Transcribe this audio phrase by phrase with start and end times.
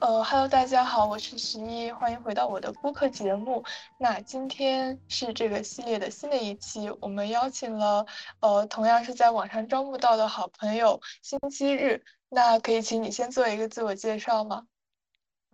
[0.00, 3.64] 呃，Hello，大家好，我是十一，欢迎回到我的播客节目。
[3.98, 8.04] 那今天是这个系列的新的一期，我们邀请了
[8.40, 12.02] 呃，同样是在网上招募到的好朋友星期日。
[12.28, 14.66] 那可以请你先做一个自我介绍吗？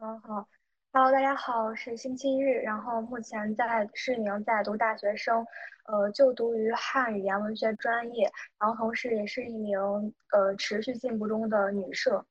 [0.01, 0.49] 嗯，好
[0.93, 5.47] ，Hello，大家好，我是星期日，然后目前在是一名在读大学生，
[5.85, 9.79] 呃，就读于汉语言文学专业，然后同时也是一名
[10.33, 12.25] 呃持续进步中的女社。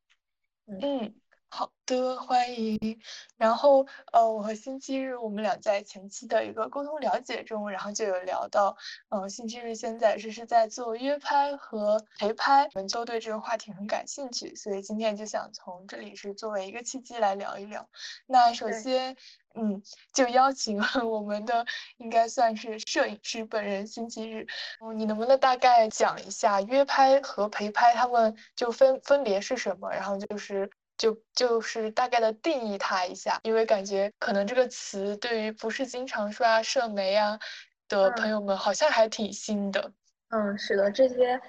[0.68, 1.14] 嗯。
[1.52, 3.02] 好的，欢迎。
[3.36, 8.78] 然后，呃，我和星期日，我们俩在前期的一个沟通了解中，然后就有聊到，
[9.10, 17.90] 嗯，星期日现在是是在做约拍和陪拍，我们都对这个话题很感兴趣，所以今天就想从这里是作为一个契机来聊一聊。
[18.28, 19.18] 那首先，
[19.56, 19.82] 嗯，
[20.14, 21.66] 就邀请了我们的
[21.98, 24.46] 应该算是摄影师本人星期日，
[24.82, 29.90] 嗯，你能不能大概讲一下约拍和陪拍他们就分分别是什么？
[29.90, 30.70] 然后就是。
[31.00, 37.40] 就就是大概的定义它一下，因为感觉可能这个词对于不是经常刷社媒啊
[37.88, 39.92] 的朋友们好像还挺新的。
[40.30, 41.42] 嗯，是的，这些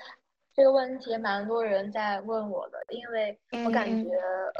[0.54, 4.08] 这个问题蛮多人在问我的，因为我感觉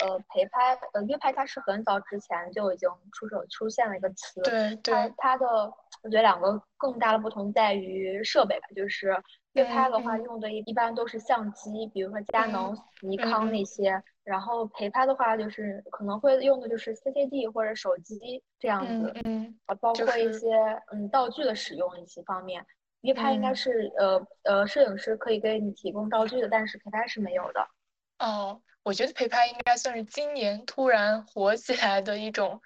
[0.05, 4.43] 呃陪拍呃约拍它是很早之前就已经出手出现了一个词。
[4.43, 4.93] 对对。
[4.93, 5.47] 它它的
[6.03, 9.17] 我觉得两个更大的不同在于设备吧，就是
[9.55, 14.03] 约拍的话用的一一般都是相机，比如说佳能、尼康那些。
[14.23, 20.55] 然后陪拍的话，就是可能会用的就是 CCD 或者手机这样子，嗯，啊，包括一些
[20.93, 22.65] 嗯道具的使用一些方面。
[23.01, 27.67] 约拍应该是呃呃，摄影师可以给你提供道具的，但是陪拍是没有的。
[28.21, 32.61] 哦，我觉得陪拍应该算是今年突然火起来的一种。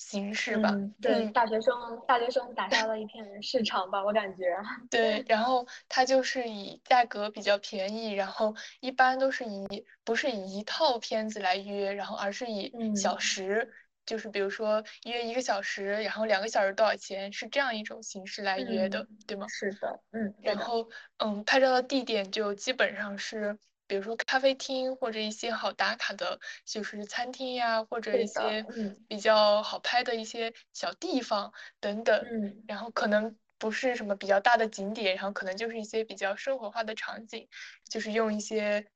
[0.00, 1.74] 形式吧，对，大学生
[2.08, 4.56] 大学生打下了一片市场吧，我感觉。
[4.88, 13.70] 对，然后它就是以价格比较便宜，然后一般都是以不是以一套片子来约，然后而是以小时，
[14.06, 19.46] 就是比如说约一个小时，然后两个小时多少钱，是这样一种形式来约的，对吗？
[19.48, 20.34] 是的，嗯。
[20.42, 20.88] 然后，
[21.18, 23.58] 嗯，拍照的地点就基本上是。
[23.90, 28.64] 比如说咖啡厅或者一些好打卡的，就是餐厅呀，或者一些
[29.08, 32.24] 比较好拍的一些小地方等等。
[32.24, 37.48] 嗯，然后可能不是什么比较大的景点，然后可能就是一些比较生活化的场景，
[37.88, 38.86] 就是用一些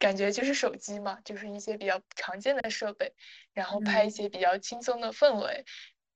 [0.00, 3.14] 感觉就是手机嘛，就是一些比较常见的设备，
[3.52, 5.64] 然后拍一些比较轻松的氛围。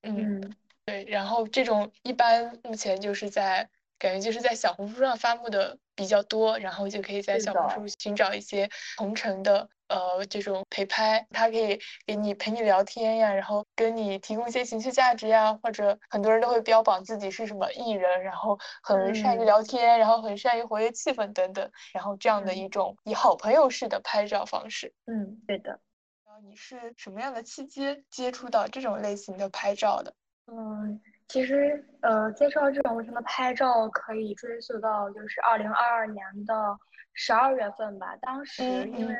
[0.02, 0.52] 嗯，
[0.84, 3.70] 对，然后这种一般目前就是在。
[3.96, 24.92] 感觉就是在小红书上发布的比较多，然后就可以在小红书寻找一些同城的呃这种陪拍，他可以给你陪你聊天呀，然后跟你提供一些情绪价值呀，或者很多人都会标榜自己是什么艺人，然后很善于聊天，然后很善于活跃气氛等等，然后这样的一种以好朋友式的拍照方式。
[25.06, 25.80] 嗯，对的。
[26.26, 30.14] 然后你是什么样的契机接触到这种类型的拍照的？
[30.46, 31.00] 嗯。
[31.28, 36.78] 其实，呃，介绍这种什么拍照，可以追溯到就是二零二二年的
[37.12, 38.14] 十二月份吧。
[38.20, 39.14] 当时因为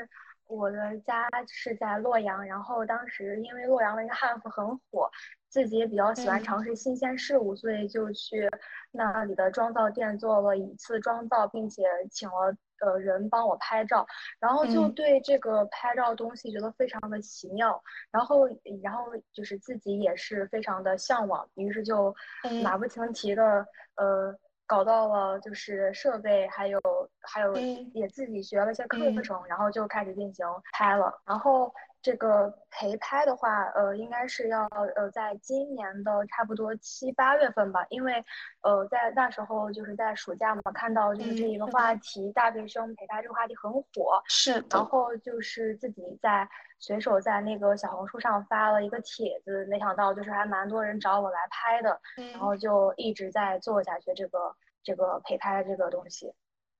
[0.46, 5.10] 我的家是在洛阳，然后当时因为洛阳的一个汉服很火，
[5.48, 8.48] 自己也比较喜欢尝试新鲜事物，所以就去
[8.92, 12.56] 那里的妆造店做了一次妆造，并且请了。
[12.80, 14.06] 呃，人帮我拍照，
[14.38, 18.46] 然后就对这个拍照东西觉得非常的奇妙，然后，
[18.82, 22.14] 然后就是自己也是非常的向往，于是就
[22.62, 24.34] 马不停蹄的呃
[24.66, 26.80] 搞到了就是设备，还有
[27.20, 27.54] 还有
[27.92, 31.72] 也自己学了一些课程，然后就开始进行拍了，然后。
[32.04, 38.22] 这个陪拍的话，呃，应该是要呃，在今年的差不多七八月份吧，因为，
[38.60, 46.46] 呃，在那时候就是在暑假嘛，看到就是这一个话题，大学生陪拍这个话题很火，是，然后就是自己在
[46.78, 51.98] 随手在那个小红书上发了一个帖子，没想到就是还蛮多人找我来拍的，
[52.32, 56.34] 然后就一直在做下去这个这个陪拍这个东西。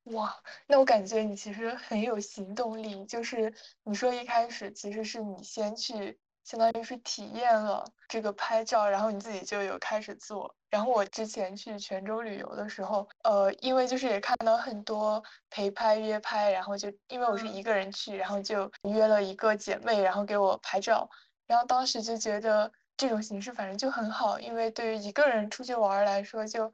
[0.05, 3.05] 哇，那我感觉你其实很有行动力。
[3.07, 3.53] 就是
[3.83, 10.55] 你说一开始其实是你先去，相当于是体验了这个拍照，然后你自己就有开始做。
[10.69, 21.09] 然后我之前去泉州旅游的时候，呃，因为就是也看到很多陪拍约拍，然后就因为我是一个人去，然后就约了一个姐妹，然后给我拍照。
[21.47, 26.71] 然后当时就觉得这种形式反正就很好，因为对于一个人出去玩来说，就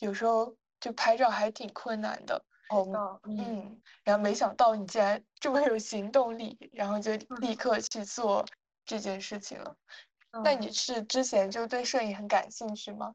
[0.00, 2.44] 有时候就拍照还挺困难的。
[2.68, 7.54] 哦，嗯，然后没想到你竟然这么有行动力，然后就立。
[7.54, 8.44] 刻去做
[8.84, 9.76] 这件事情了。
[10.42, 13.14] 那你是之前就对摄影很感兴趣吗？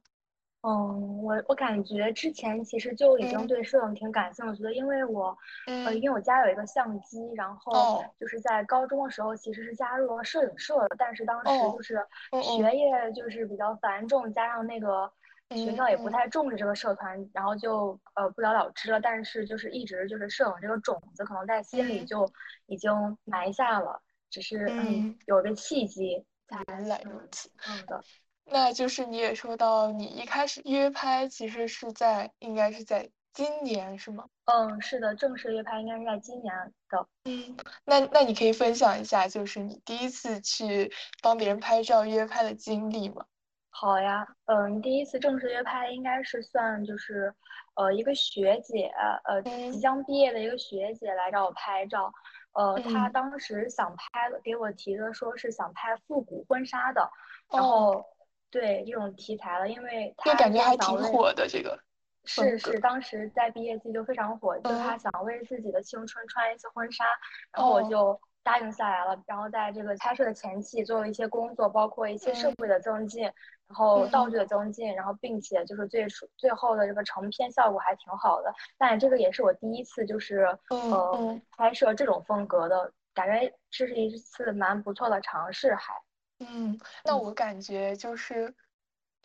[0.62, 5.38] 嗯，我我感觉之前其实就已经对摄影挺感兴趣的，因为我，
[5.86, 12.06] 呃，因为我家有一个相机，然后就是在高中的时候其实是加入了摄影社的，但是当时就是
[12.42, 15.12] 学业就是比较繁重，加上那个
[15.56, 19.02] 学校也不太重视这个社团，然后就呃不了了之了。
[19.02, 22.32] 但是就是一直就是摄影这个种子可能在心里就
[22.68, 26.26] 已经埋下了，只是嗯有个契机。
[26.68, 28.04] 原来如此，嗯的。
[28.46, 34.26] 那就是你也说到，你一开始约拍其实是在，应该是在今年是吗？
[34.46, 36.52] 嗯，是的，正式约拍应该是在今年
[36.90, 37.08] 的。
[37.26, 37.56] 嗯，
[37.86, 40.92] 那那你可以分享一下，就是你第一次去
[41.22, 43.26] 帮别人拍照约拍的经历吗？
[43.70, 47.34] 好呀，嗯，第一次正式约拍应该是算就是，
[47.76, 48.92] 呃，一个学姐，
[49.26, 52.12] 呃，即将毕业的一个学姐来找我拍照，
[52.54, 57.10] 呃，她当时想拍，给我提的说是想拍复古婚纱的，
[57.52, 58.06] 然后。
[58.52, 61.80] 对这种题材了，因为她感觉还挺火的这个，
[62.26, 67.06] 是是，当时在毕业季就非常火，就她想为自己的青春穿一次婚纱，
[67.52, 69.16] 然后我就答应下来了。
[69.28, 73.32] 然后在这个拍摄的前期做了一些工作，包括一些设备的增进，
[73.70, 78.54] 然后道具的增进，然后并且就是最最后的这个成片效果还挺好的。
[78.78, 85.94] 但这个也是我第一次就是呃拍摄这种风格的，感觉这是一次蛮不错的尝试，还。
[86.40, 88.56] 嗯，那我感觉就是，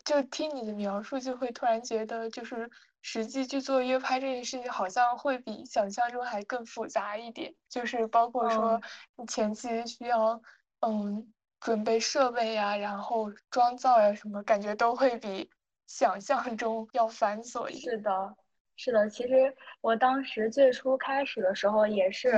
[0.04, 2.68] 就听你的描述，就会突然觉得，就是
[3.02, 7.54] 实际去做约拍这件事情，好像会比想象中还更复杂一点。
[7.70, 8.80] 就是包括说，
[9.16, 10.42] 你前期需要，
[10.80, 11.32] 嗯，
[11.64, 15.50] 准备设备呀，然后妆造呀什么，感觉都会比
[15.86, 17.90] 想象中要繁琐一些。
[17.90, 18.36] 是的。
[18.76, 22.32] 是的，其实我当时最初开始的时候也是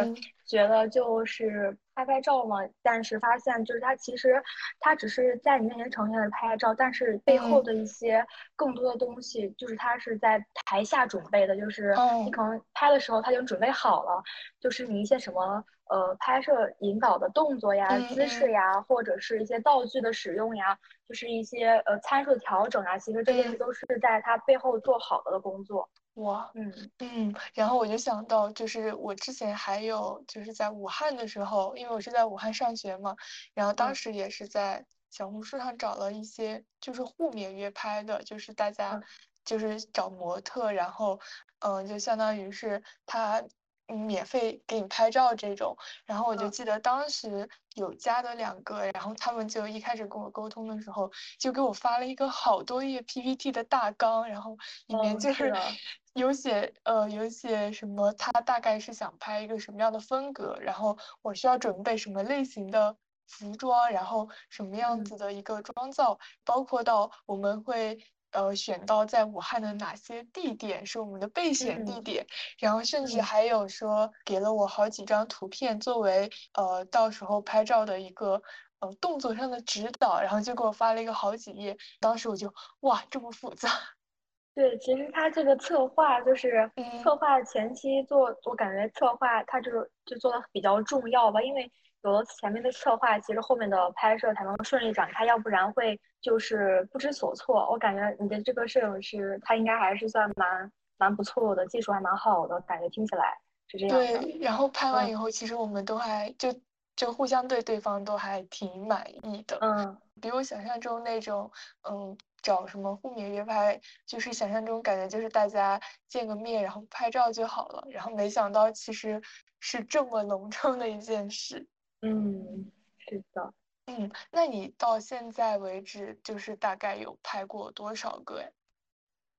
[0.47, 4.43] 觉得就是拍拍照嘛，但是发现就是它其实
[4.79, 8.23] 它只是在你面前呈现的拍照，但是背后的一些
[8.55, 11.95] 更多的东西就是它是在台下准备的，就是
[12.27, 14.23] 你可能拍的时候它已经准备好了，
[14.61, 20.79] 就是你一些什么呃拍摄引导的动作呀、姿势呀，或者是一些道具的使用呀，
[21.09, 25.89] 就是一些呃参数调整啊，其实这些都是在他背后做好了的工作。
[26.15, 33.15] 哇，嗯嗯，然后我就想到，就是我之前还有就是在武汉的时候，因为我是在武汉上学嘛，
[33.55, 39.01] 然后当时也是在小红书上找了一些就是互免约拍的，就是大家
[39.45, 41.21] 就是找模特，然后
[41.61, 43.43] 嗯，就相当于是他。
[43.89, 54.57] 嗯，免费给你拍照这种，然后我就记得当时有加的两个，然后他们就一开始跟我沟通的时候，就给我发了一个好多页 PPT 的大纲，然后
[54.89, 55.53] 里面就是
[56.15, 62.97] 有写呃有写什么，他大概是想拍一个什么样的风格，然后我需要准备什么类型的
[63.29, 67.99] 服装，然后什么样子的一个妆造，包括到我们会。
[68.37, 72.27] 呃，选到在武汉的哪些地点是我们的备选地点，
[72.59, 78.43] 然后甚至还有说给了我好几张图片作为呃到时候拍照的一个
[78.81, 83.71] 呃动作上的指导，然后就给我发了一个好几页，当时我就哇这么复杂。
[84.55, 86.71] 对，其实他这个策划就是
[87.03, 89.71] 策划前期做，我感觉策划他就
[90.05, 91.73] 就做的比较重要吧，因为。
[92.03, 97.69] 有了前面的策划，其实后面的拍摄才能顺利展开，要不然会就是不知所措。
[97.71, 103.37] 我感觉你的这个摄影师，他应该还是算蛮蛮不错的，技术还蛮好的，感觉听起来
[103.69, 104.19] 是这样的。
[104.19, 106.55] 对，然后拍完以后，其实我们都还就
[106.95, 109.59] 就互相对对方都还挺满意的。
[109.61, 111.51] 嗯，比我想象中那种，
[111.91, 117.85] 嗯，找什么互免约拍，就是想象中感觉就是大家见个面，然后拍照就好了。
[117.91, 119.21] 然后没想到其实
[119.59, 121.67] 是这么隆 重的一件事。
[122.11, 123.53] 嗯，是的。
[123.87, 128.49] 嗯，那你到现在为止，就是大概有拍过多少个呀？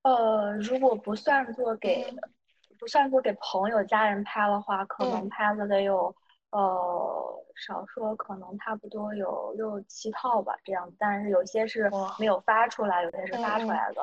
[0.02, 2.10] 呃，如果不算作给，
[2.78, 6.14] 不算作给朋友、家人拍的话，可能拍了得有，
[6.50, 10.90] 呃，少说可能差不多有六七套吧，这样。
[10.98, 14.00] 但是有些是没有发出来，有些是发出来的。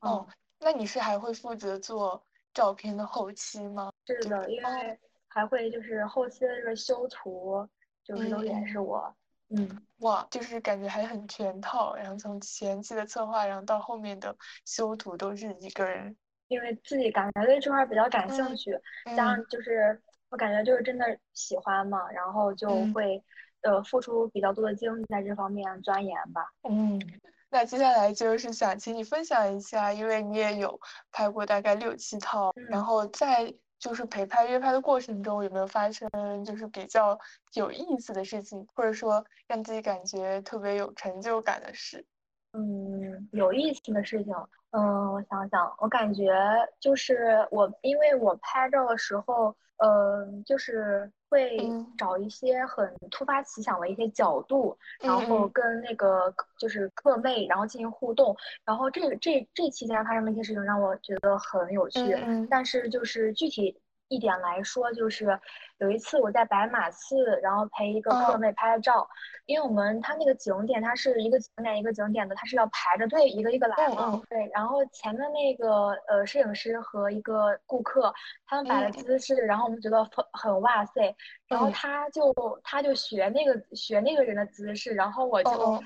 [0.00, 0.26] 哦，
[0.60, 3.92] 那你是还会负责做照片的后期吗？
[4.06, 7.68] 是的，因为还会就是后期的这个修图。
[8.04, 9.14] 就是都也是我，
[9.48, 16.14] 嗯，哇，就是感觉还很全套，然后从前期的策划，然后到后面的修图都是一个人，
[16.48, 18.78] 因为自己感觉对这块比较感兴趣，
[19.16, 23.22] 加上就是我感觉就是真的喜欢嘛，然后就会
[23.62, 26.44] 呃付出比较多的精力在这方面钻研吧。
[26.68, 27.00] 嗯，
[27.48, 30.78] 那接下来就是想请你分享一下，因为你也有
[31.10, 33.54] 拍过大概六七套，然后在。
[33.84, 36.08] 就是陪拍约拍的过程中，有没有发生
[36.42, 37.18] 就是比较
[37.52, 42.06] 有意思的事情，或者说让自己感觉特别有成就感的事？
[42.54, 44.32] 嗯，有意思的事情，
[44.76, 46.34] 嗯，我想想，我感觉
[46.80, 62.16] 就是我，因为我拍照的时候，呃，就是会找一些很突发奇想的一些角度，然后跟那个就是各妹，然后进行互动，然后这这这期间发生的一些事情让我觉得很有趣，
[62.50, 63.80] 但是就是具体。
[64.08, 65.38] 一点来说，就是
[65.78, 69.08] 有一次我在白马寺，然后陪一个客妹拍照，
[69.46, 74.22] 因为我们它那个景点，它是一个景点一个景点的，它是要排着队一个一个来嘛。
[74.28, 78.12] 对，然后前面那个呃摄影师和一个顾客，
[78.46, 81.14] 他们摆的姿势，然后我们觉得很很哇塞，
[81.48, 82.32] 然后他就
[82.62, 85.82] 他就学那个学那个人的姿势，然后我就，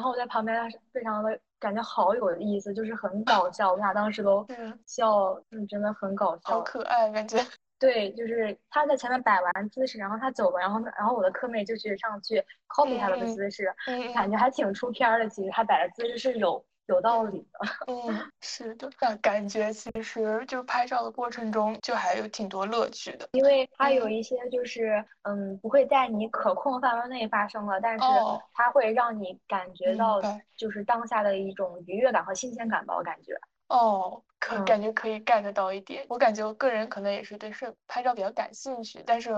[0.00, 0.56] 然后我在旁边
[0.94, 4.46] 非常的感觉好有意思，就是很搞笑，我们俩当时都
[4.86, 7.36] 笑，嗯，真的很搞笑，好可爱感觉。
[7.78, 13.70] 对，就是他在前面摆完姿势，然后他走了，然后然后我的科妹就去上去 copy 他的姿势，
[14.14, 15.28] 感觉还挺出片的。
[15.28, 17.60] 其实他摆的姿势是有有道理的。
[17.88, 23.68] 嗯，是的，那感觉其实就拍照的过程中就还有挺多乐趣的，因为。
[23.78, 28.04] 它有一些就是嗯不会在你可控范围内发生了，但是
[28.52, 30.20] 它会让你感觉到
[30.54, 33.32] 就是当下的一种愉悦感和新鲜感吧，我感觉。
[33.68, 36.04] 哦，可感觉可以 get 到一点。
[36.10, 39.30] 我感觉我个人可能也是对摄拍照比较感兴趣，但是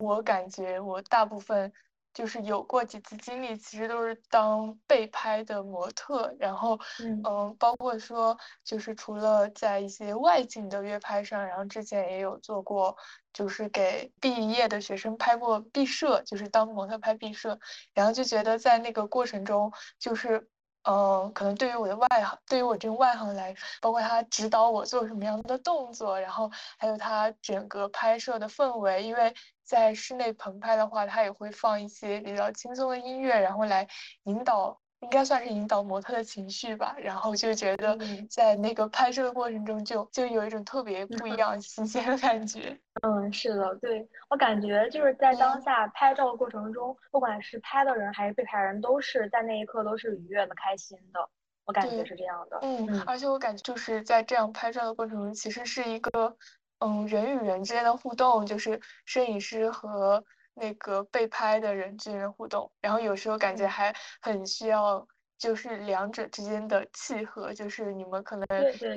[0.00, 1.72] 我感觉我大部分
[2.16, 6.34] 就是有过几次经历，其实都是当被拍的模特。
[6.40, 12.96] 然后，嗯，包括说就是除了在一些外景的约拍上，然后之前也有做过，
[13.34, 17.58] 就是给毕业的学生拍过毕设，就是当模特拍毕设。
[17.92, 20.48] 然后就觉得在那个过程中，就是。
[20.88, 29.34] 嗯，可能对于我的外行，对于我这个外行来，包括他指导我做什么样的动作，然后还有他整个拍摄的氛围，因为
[29.66, 33.86] 在室内棚拍的话，他也会放一些比较轻松的音乐，然后来
[34.24, 36.94] 引导，应该算是引导模特的情绪吧。
[36.98, 37.98] 然后就觉得
[38.30, 42.78] 在那个拍摄的过程中，就就有一种特别不一 样、新鲜的感觉。
[43.02, 51.28] 嗯，是的，对我感觉就是在当下拍照的过程中，不管是拍的人还是被拍人，都是在那一刻都是愉悦的、开心的。
[51.66, 52.60] 我感觉是这样的。
[52.62, 56.36] 嗯，而且我感觉就是在这样拍照的过程中，其实是一个
[56.78, 60.22] 嗯人与人之间的互动，就是摄影师和
[60.54, 62.70] 那个被拍的人之间的互动。
[62.80, 65.06] 然后有时候感觉还很需要，
[65.38, 68.46] 就是两者之间的契合，就是你们可能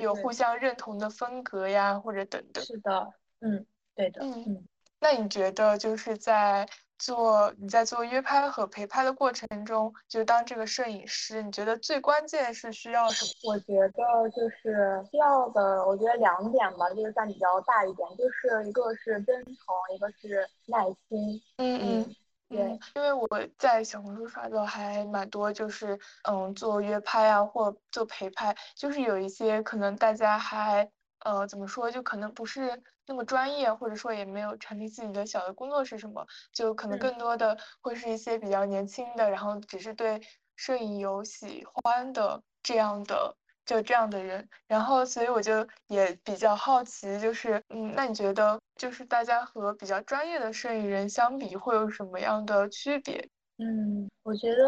[0.00, 2.64] 有互相认同的风格呀，或者等等。
[2.64, 3.66] 是的，嗯。
[3.94, 4.66] 对的，嗯，
[4.98, 6.66] 那你觉得就是在
[7.00, 13.54] 做你在做约拍和陪拍的过程中，就当这个摄影师，你觉得最关键是需要什么？
[13.54, 19.54] 我觉得就是需要的，我觉得两点吧，就是占比较大一点，就是一个是真诚，
[19.94, 21.42] 一个是耐心。
[21.56, 22.16] 嗯嗯，
[22.50, 23.26] 对，因为我
[23.56, 30.90] 在小红书刷到还蛮多，就是嗯做约拍啊或做陪拍，就是有一些可能大家还。
[31.20, 31.90] 呃，怎么说？
[31.90, 40.20] 就可能不是那么专业，或者说也没有成立自己的小的工作室什么，就可能更多的会是一些比较年轻的，然后只是对
[40.56, 43.36] 摄影有喜欢的这样的，
[43.66, 44.48] 就这样的人。
[44.66, 53.28] 然后，所以我就也比较好奇，就是，嗯，那你觉得，就是大家和比较专业的摄影人相比，会有什么样的区别？
[53.58, 54.64] 嗯，我觉得，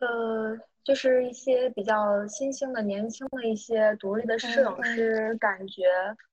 [0.00, 0.69] 呃。
[0.84, 5.84] 就是一些比较新兴的、年轻的一些独立的摄影师，感觉，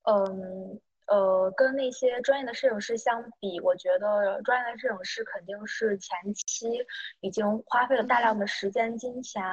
[0.04, 6.86] 嗯，呃，跟那些专业的摄影师相比，我觉得专业的摄影师肯定是前期
[7.22, 9.44] 已经花费了大量的时间、金钱，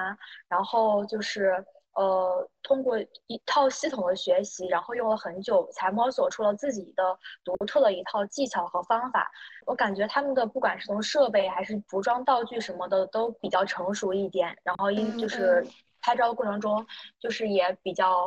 [0.48, 1.64] 然后就是。
[1.94, 2.98] 呃，通过
[3.28, 9.30] 一套系统的学习，然后用了很久，才摸索出了自己的独特的一套技巧和方法。
[9.64, 14.56] 我感觉他们的不管是从设备还是服装道具什么的，都比较成熟一点。
[14.64, 15.64] 然后因就是
[16.00, 16.84] 拍照的过程中，
[17.20, 18.24] 就是也比较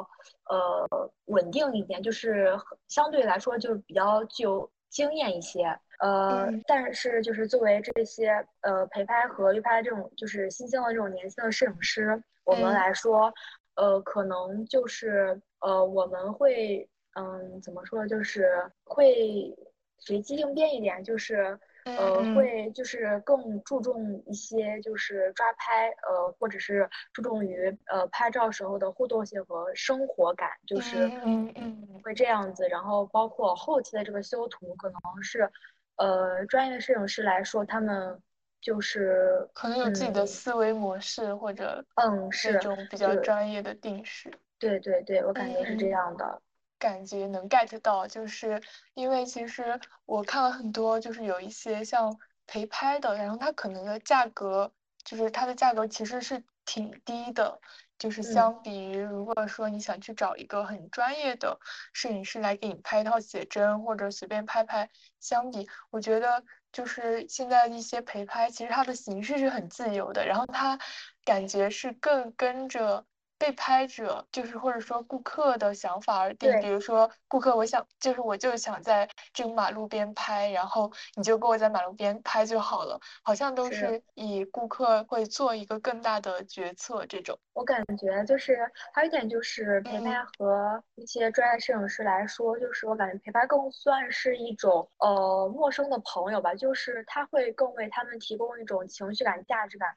[0.49, 0.87] 呃
[1.25, 2.57] 稳定一点，就是
[2.87, 5.77] 相对来说就是比较具有经验一些。
[5.99, 8.29] 呃，但是就是作为这些
[8.61, 13.33] 呃陪拍和预拍这种就是新兴的这种年轻的摄影师，我们来说。
[13.77, 19.55] 呃，可能就是呃，我们会嗯，怎么说，就是会
[19.99, 21.57] 随机应变一点，就是
[21.95, 32.67] 呃，会就是更注重一些，就是抓拍，呃，或者是注重于呃拍照时候的互动性和生活感，就是嗯嗯，会这样子。
[32.67, 35.49] 然后包括后期的这个修图，可能是
[35.97, 38.21] 呃，专业摄影师来说，他们。
[38.61, 44.31] 就是可能有自己的思维模式，或者嗯，是这种比较专业的定式。
[44.59, 46.41] 对对对，我感觉是这样的。
[46.79, 48.61] 感觉能 get 到，就是
[48.93, 54.71] 因为其实我看了很多，就是有一些像陪拍的，然后它可能的价格，
[55.03, 57.59] 就是它的价格其实是挺低的，
[57.97, 61.59] 就是相比于如果说你想去找一个很专业的
[61.93, 66.43] 摄影师来给你拍一套写真或者随便拍拍，相比我觉得
[66.77, 70.77] 就是现在一些陪拍，其实它的形式是很自由的，然后它
[71.25, 73.03] 感觉是更跟着。
[73.37, 84.01] 被拍者就是或者说顾客的想法而定，比如说顾客，我想就是我就想在这个马路边拍，然后你就给我在马路边拍就好了，好像都是。
[84.15, 87.37] 以顾客会做一个更大的决策这种。
[87.53, 88.57] 我感觉就是
[88.93, 99.87] 还有一点就是陪拍和一些专业摄影师来说，就是我感觉陪拍更算是一种呃陌生的朋友吧，就是他会更为他们提供一种情绪感、价值感。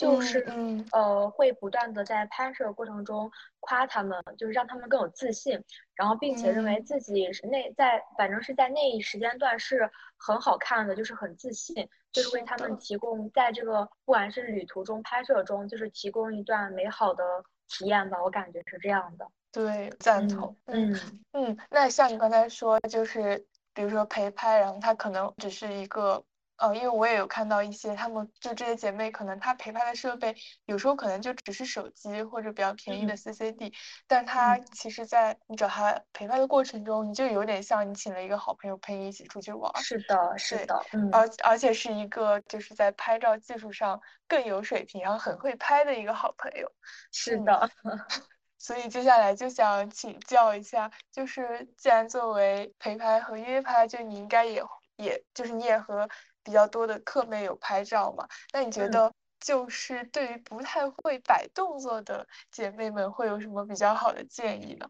[0.00, 0.46] 就是
[0.92, 3.30] 呃，会不断的在拍摄过程中
[3.60, 5.62] 夸他们，就是让他们更有自信，
[5.94, 17.22] 然后并且认为自己是那在反正是在那一时间段是很好看的，就是很自信，就是为他们提供在这个不管是旅途中拍摄中，就是提供一段美好的
[17.68, 18.22] 体验吧。
[18.22, 19.28] 我感觉是这样的。
[19.52, 20.56] 对，赞同。
[20.64, 20.98] 嗯
[21.32, 26.24] 嗯，那像你刚才说，就是比如说陪拍，然后他可能只是一个。
[26.60, 30.36] 呃，因为我也有看到一些，他们就这些姐妹，可能她陪拍的设备
[30.66, 33.72] 有时候可能就只是手机或者比较便宜的 CCD，
[34.06, 39.72] 但她其实，在你找她陪拍的过程中，你就有点像你请了一个好朋友陪你一起出去玩。
[39.82, 43.98] 是的，是的，嗯，而而且是一个就是在拍照技术上
[44.28, 46.70] 更有水平，然后很会拍的一个好朋友。
[47.10, 47.70] 是的，
[48.58, 54.62] 所以接下来就想请教一下，就是既然作为陪拍和约拍，就你应该也
[54.96, 56.06] 也就是你也和。
[56.42, 58.26] 比较多的课妹有拍照嘛？
[58.52, 64.86] 那你觉得就是对于不太会摆动作的姐妹们会有什么比较好的建议呢？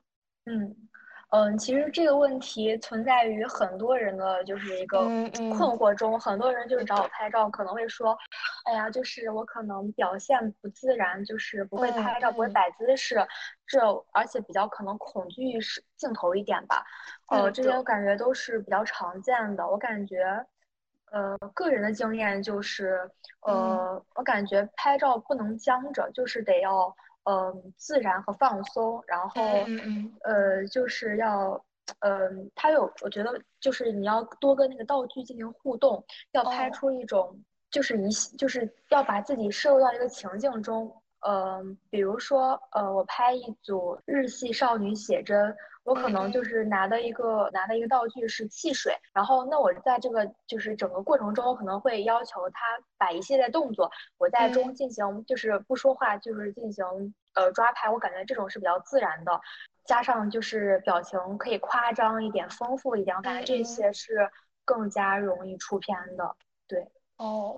[0.46, 0.74] 嗯
[1.32, 4.98] 嗯，其实这个问题存在于很多人的就是一个
[5.56, 8.18] 困惑中，很多人就是找我拍照，可能会说，
[8.64, 13.24] 哎呀，就是我可能表现不自然，就是不会拍照，不会摆姿势，
[13.64, 13.80] 这
[14.12, 16.84] 而且比较可能恐惧是镜头一点吧。
[17.28, 20.44] 呃，这些我感觉都是比较常见的，我感觉。
[21.10, 23.10] 呃，个人的经验就是，
[23.42, 29.42] 呃，我感觉拍照不能僵着，就是得要，嗯，自然和放松，然后，
[30.22, 31.62] 呃，就是要，
[32.00, 40.99] 嗯，它有，我觉得就是你要多跟那个道具进行互动，要拍出一种，就是一，就是要把自己摄入到一个情境中。
[41.26, 45.54] 嗯，比如说，呃，我拍一组日系少女写真，
[45.84, 52.60] 我可能就是拿的一个拿的一个道具是汽水，然后那我在这个就是整个过程中，可能会要求他
[52.96, 56.84] 摆一系列动作，我在中进行就是不说话，就是进行
[57.34, 59.40] 呃抓拍，我感觉这种是比较自然的，
[59.84, 64.30] 加上就是表情可以夸张一点、丰富一点，我感觉这些是
[64.64, 66.34] 更加容易出片的，
[66.66, 66.90] 对。
[67.20, 67.54] 哦，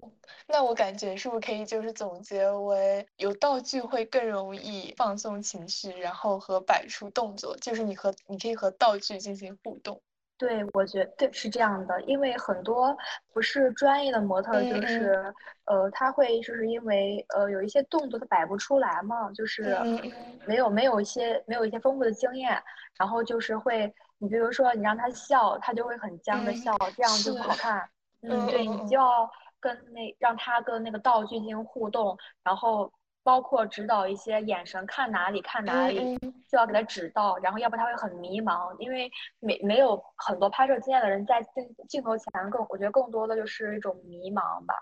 [0.49, 10.03] 那我感觉是不是可以就是总结为有道具会更容易放松情绪，然后和摆出动作，就是你和你可以和道具进行互动。
[10.37, 12.97] 对，我觉得对是这样的，因为很多
[13.33, 15.33] 不是专业的模特，就是
[15.67, 19.79] 呃，他会就是因为呃有一些动作他摆不出来嘛，就是
[20.45, 22.61] 没有没有一些没有一些丰富的经验，
[22.99, 27.89] 然后就是会你比如说你让他笑，他就会很僵的笑，这样就不好看。
[28.23, 29.31] 嗯，对你就要。
[29.63, 36.19] 跟那让他跟那个道具进行互动，然后包括指导一些眼神看哪里看哪里，
[36.51, 44.75] 就要给他指到，然后要不他会很迷茫，因为没没有很多拍摄经验的人在镜镜头前更，我觉得更多的就是一种迷茫吧。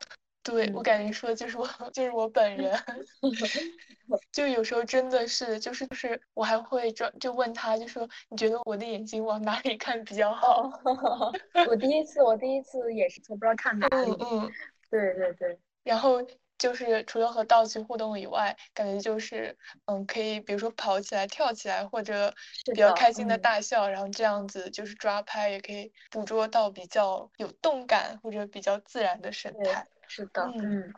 [0.51, 2.77] 对我感觉说的就是我 就是我本人，
[4.33, 10.71] 就有时候真的是就是就是我还会就就问他就说你觉得我的眼睛往哪里看比较好？
[11.69, 13.95] 我第一次我第一次也是我不知道看哪里。
[14.11, 14.53] 嗯嗯。
[14.91, 16.21] 对对对，然后
[16.59, 22.35] 就是除了和道具互动以外，感觉就是嗯，可以比如说跑起来、跳起来，或者
[22.65, 29.87] 比较开心的大笑，然后这样子就是抓拍也可以捕捉到比较有动感或者比较自然的神态。
[30.11, 30.92] 是的，嗯。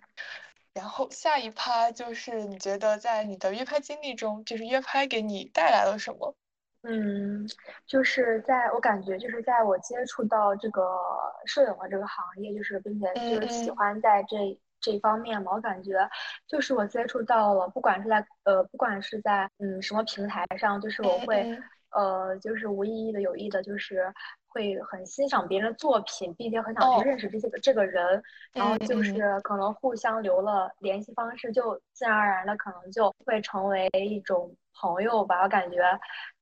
[0.74, 6.34] 然后下一趴就是你觉得在你的约拍经历中，就是约拍给你带来了什么？
[6.84, 7.46] 嗯，
[7.86, 10.98] 就是在我感觉，就是在我接触到这个
[11.44, 15.92] 摄影的这个行业，就是并且就是喜欢在这这一方面嘛，我感觉
[16.48, 21.56] 就是我接触到了，不管是在呃，不管是在嗯什么平台上，就是我会
[21.94, 24.12] 呃，就是无意义的、有意的，就是
[24.48, 34.54] 会很欣赏别人的作品，并且很想去认识这些个这个人，然后就是可能互相留了联系方式，就自然而然的可能就会成为一种。
[34.74, 35.82] 朋友吧，我感觉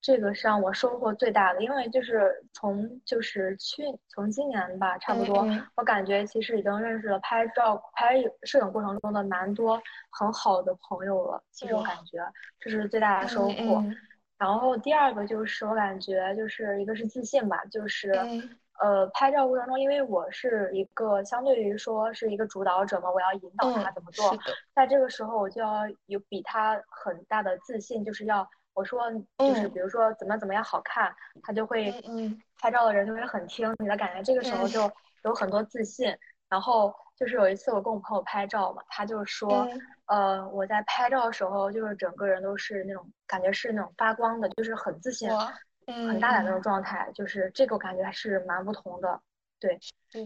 [0.01, 9.79] 这个是让我收获最大的，因为就是从就是去从今年吧，差不多，我感觉其实已经认识了拍照拍摄影过程中的蛮多
[10.11, 11.43] 很好的朋友了。
[11.51, 12.25] 其实我感觉
[12.61, 13.85] 这是最大的收获。
[14.41, 18.11] 然后第二个就是我感觉就是一个是自信吧，就是
[18.81, 24.35] 呃拍照过程中，因为我是一个相对于说是一个主导者嘛，我要引导他怎么做，
[24.75, 31.93] 在这个时候我就要有比他很大的自信，就是要我说就是比如说怎么怎么样好看，他就会
[32.59, 34.91] 拍照的人就会很听你的感觉，这个时候就
[35.25, 36.17] 有很多自信。
[36.49, 39.69] 然后就是有一次我跟我朋友拍照嘛，他就说。
[40.07, 45.31] 呃，我在拍照的时候，就是整个人都是那种感觉是那种发光的，就是很自信、
[45.87, 49.21] 很大胆那种状态，就是这个感觉还是蛮不同的。
[49.61, 49.79] 对，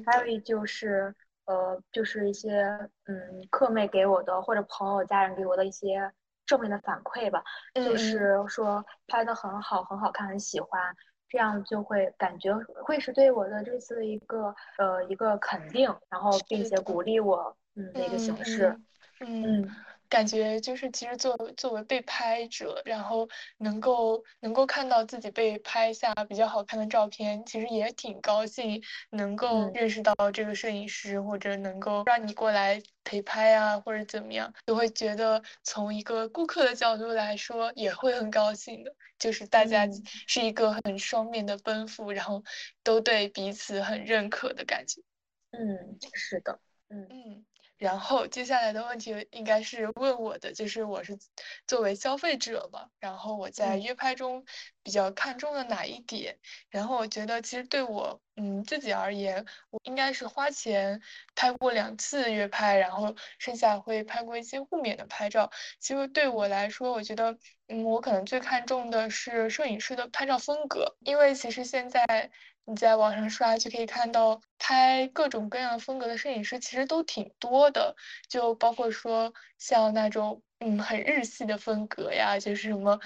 [0.07, 2.63] 还有一就是呃，就是一些
[3.05, 6.11] 嗯，课妹给我的或者朋友、家人给我的一些
[6.47, 10.97] 正面的反馈吧，就是说拍的很好、很好看、很喜欢，
[11.35, 18.73] 这样就会感觉会是对我的这次的一个呃一个肯定，然后并且鼓励我嗯的一个形式。
[19.19, 19.69] 嗯，
[20.15, 39.85] 感觉就是其实作作为被拍者，然后能够能够看到自己被拍下比较好看的照片，其实也挺高兴，能够认识到这个摄影师，或者能够让你过来陪拍啊，或者怎么样，就会觉得从一个顾客的角度来说，也会很高兴的，就是大家
[40.29, 42.41] 是一个很双面的奔赴，然后
[42.85, 45.03] 都对彼此很认可的感觉。
[45.51, 47.45] 嗯，是的，嗯嗯。
[47.77, 51.19] 然后接下来的问题应该是问我的，就是我是
[51.67, 54.45] 作为消费者嘛，然后我在约拍中
[54.83, 56.39] 比较看重的哪一点？
[56.71, 61.01] 然后我觉得其实对我嗯自己而言，我应该是花钱
[61.35, 65.51] 拍过两次约拍，然后剩下会拍过一些互免的拍照。
[65.81, 67.37] 其实对我来说，我觉得
[67.69, 72.31] 嗯我可能最看重的是摄影师的拍照风格，因为其实现在。
[72.67, 77.95] 你在网上刷就可以看到拍各种各样风格的摄影师，其实都挺多的，
[78.29, 82.99] 就包括说像那种嗯很日系的风格呀，就是什么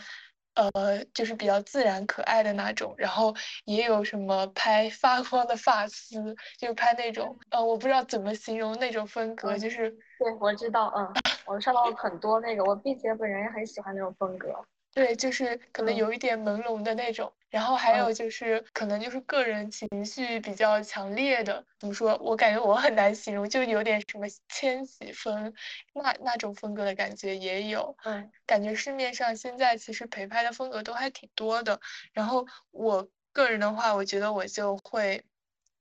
[0.54, 11.12] 呃就是比较自然可爱的那种，然后也有什么拍发光的发丝，就拍那种呃我不知道怎么形容那种风格，就是对我知道，嗯，
[11.46, 14.54] 我刷到了很多那个，我并且本人也很喜欢那种风格。
[14.94, 22.16] 对，就是可能有一点朦胧的那种，然后还有就是可能就是个人情绪比较强烈的，怎么说？
[22.22, 25.52] 我感觉我很难形容，就有点什么千禧风
[25.94, 27.96] 那那种风格的感觉也有。
[28.04, 31.80] 嗯，感觉市面上现在其实陪拍的风格都还挺多的，
[32.12, 35.22] 然后我个人的话，我觉得我就会。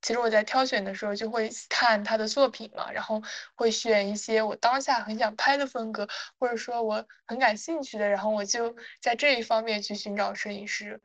[0.00, 3.22] 其实我在挑选的时候就会看他的作品嘛，然后
[3.54, 6.08] 会选一些我当下很想拍的风格，
[6.38, 11.00] 或者说我很感兴趣的，然后我就在这一方面去寻找摄影师。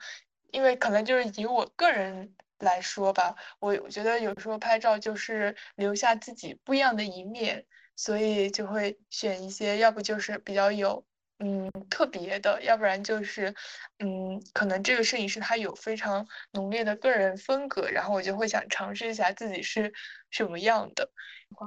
[0.52, 11.04] 因为可能就是以我个人来说吧，我我觉得有时候拍照就是留下自己不一样的一面，所以就会选一些，要不就是比较有。
[11.40, 13.54] 嗯，特别的，要不然就是，
[14.00, 19.92] 嗯，可能这个摄影师他有非常浓烈的个人风格，然后我就会想尝试一下自己是
[20.30, 21.10] 什么样的。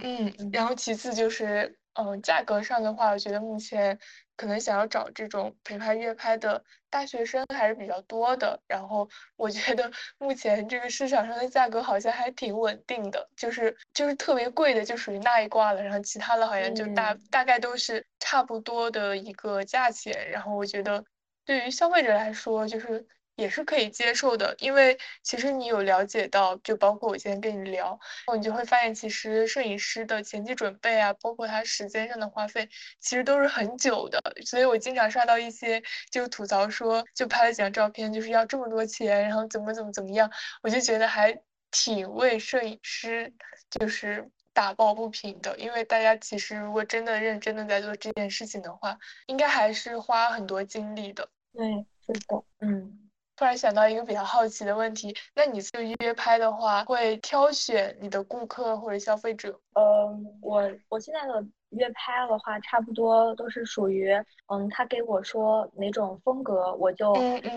[0.02, 3.98] 嗯，然后其次就是，嗯，价格上的话，我觉得目前。
[4.38, 21.02] 可能想要找这种陪拍约拍的大学生还是比较多的，然后我觉得目前这个市场上的价格好像还挺稳定的，就是就是特别贵的就属于那一挂了，然后其他的好像就大大概都是差不多的一个价钱，然后我觉得
[21.46, 23.06] 对于消费者来说就是。
[23.36, 32.68] 也是可以接受的，因为其实你有了解到，就包括我今天跟你聊，然后你就会发现，其实摄影师的前期准备啊，包括他时间上的花费，
[32.98, 34.20] 其实都是很久的。
[34.44, 40.30] 所以我经常刷到一些就吐槽说，就拍了几张照片，就是要这么多钱，然后怎么怎么怎么样，
[40.62, 41.38] 我就觉得还
[41.70, 43.30] 挺为摄影师
[43.70, 45.54] 就是打抱不平的。
[45.58, 51.28] 因为大家其实如果真的认真的在做这件事情的话，应该还是花很多精力的。
[51.52, 53.05] 对，是的，嗯。
[53.36, 59.60] 突然想到一个比较好奇的问题，那你就约拍的话，会挑选你的顾客或者消费者？
[59.74, 64.10] 嗯，我我现在的约拍的话，差不多都是属于，
[64.46, 67.12] 嗯，他给我说哪种风格，我就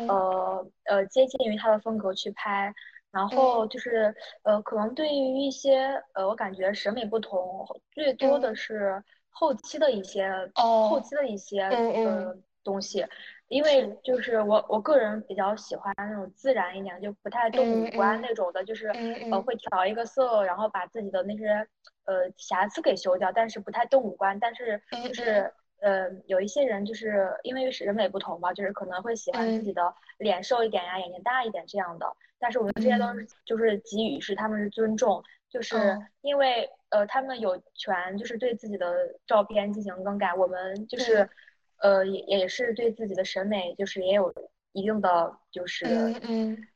[0.10, 2.74] 呃呃接近于他的风格去拍，
[3.10, 4.14] 然后就是
[4.44, 13.06] 呃可能对于一些呃我感觉审美不同，最多的是后期的一些后期的一些呃东西。
[13.50, 18.88] 因为就是我我个人比较喜欢那种自然一点，就不太动五官那种的，就是
[19.32, 21.48] 呃会调一个色，然后把自己的那些
[22.06, 32.06] 呃瑕疵给修掉，但是不太动五官，但是就是呃，有一些人就是因为是人美不同嘛，就是可能会喜欢自己的脸瘦一点呀，眼睛大一点这样的。
[32.38, 41.30] 但是我们这些都是就是给予是他们是尊重，就是因为呃他们有权就是对自己的照片进行更改，我们就是
[41.82, 44.34] 呃也也是对自己的审美就是也有
[44.72, 45.86] 一定的就是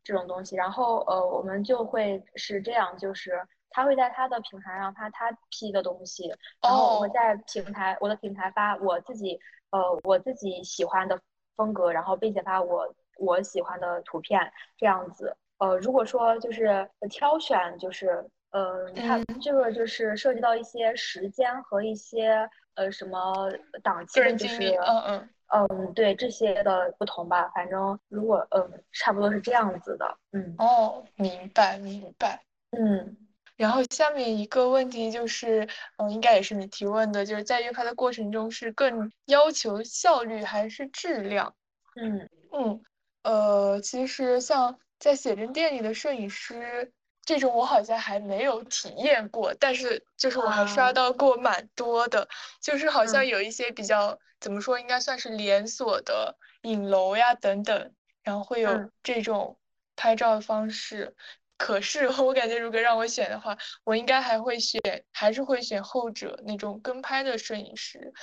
[0.04, 0.56] 这种东西。
[0.56, 3.42] 然后呃我们就会是这样就是。
[3.76, 6.28] 他会在他的平台上发他 P 的东西，
[6.62, 9.40] 然后我会在平台我的平台发我自己
[9.72, 11.20] 呃我自己喜欢的
[11.56, 14.40] 风格，然后并且发我我喜欢的图片
[14.78, 15.36] 这样子。
[15.58, 23.52] 呃，如果说就是挑选，就是呃，它这个就是涉及到一些时间和一些呃什么
[23.84, 27.52] 档期，就是嗯嗯嗯对这些的不同吧。
[27.54, 33.18] 反正如果嗯差不多是这样子的，嗯哦，明白明白，嗯。
[33.56, 41.54] 然后下面一个问题就是，嗯，应该也是你提问的，就是在约拍的过程中是更要求效率还是质量？
[41.96, 42.82] 嗯嗯，
[43.22, 46.92] 呃，其实像在写真店里的摄影师
[47.26, 52.28] 这种，我好像还没有体验过，但是就是我还刷到过蛮多的，
[52.62, 59.58] 就是好像有一些比较怎么说，应该算是连锁的影楼呀等等，然后会有这种
[59.96, 61.16] 拍照的方式。
[61.56, 64.82] 可是我感觉，如果让我选的话，我应该还会选，
[65.14, 68.14] 还是会选后者那种跟拍的摄影师。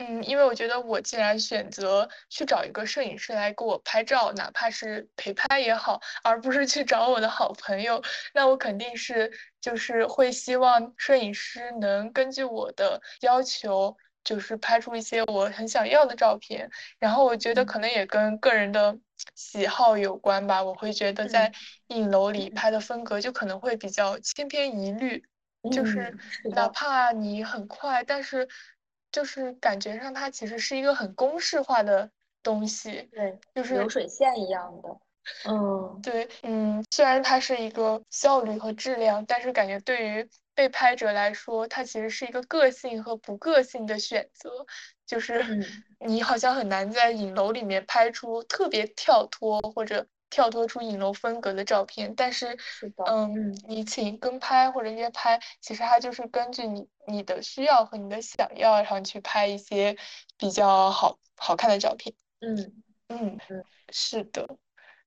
[0.00, 8.02] 嗯，因为我觉得我既然选择去找一个摄影师来给我拍照，哪怕是陪拍也好，而不是去找我的好朋友，
[8.34, 13.96] 那我肯定是就是会希望摄影师能根据我的要求。
[14.22, 18.94] 就是拍出一些我很想要的照片，然后我觉得可能也跟个人的
[19.34, 20.62] 喜好有关吧。
[20.62, 21.50] 我会觉得在
[21.86, 25.24] 影楼里拍的风格就可能会比较千篇一律，
[25.72, 26.14] 就是
[26.54, 28.46] 哪怕你很快，但是
[29.12, 32.10] 就是感觉上它其实是一个很公式化的
[32.42, 35.00] 东西，对，就是流水线一样的。
[35.44, 44.50] 嗯，对，嗯，虽然它是一个效率和质量，但是感觉对于被拍者来说，它其实是一个个性和不个性的选择。
[45.06, 45.44] 就是
[45.98, 52.56] 你好像很难在影楼里面拍出特别跳脱或者跳脱出影楼风格的照片，但是，
[53.06, 59.96] 嗯，你请跟拍或者约拍，其实它就是根据你你的需要和你的想要，然后去拍一些
[60.38, 62.14] 比较好好看的照片。
[62.40, 64.56] 嗯嗯嗯，是的。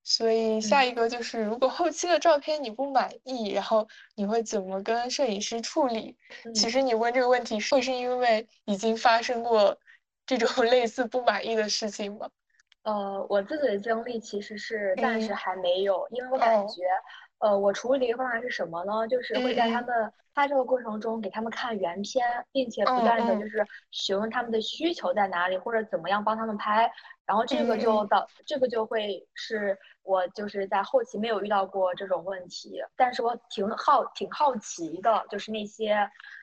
[0.05, 6.17] 所以下一个就是，如果后期的照片你不满意，然后你会怎么跟摄影师处理？
[6.53, 9.79] 其实你问这个问题，会是因为已经发生过
[10.25, 12.29] 这种 类似不满意的事情吗？
[12.83, 15.33] 呃，我自己的经历其实是暂时。
[15.33, 16.83] 还没有，因为我感觉，
[17.39, 19.07] 呃，我处理的方法是什么呢？
[19.07, 26.91] 就是会在他们拍摄的过程中给他们看原片，并且不断的就是询问他们的需求在哪里，或者怎么样帮他们拍。
[27.25, 35.97] 然后这个就导，这个就会是我就是在后期没有遇到过这种问题，但是我挺好挺好奇的，就是那些，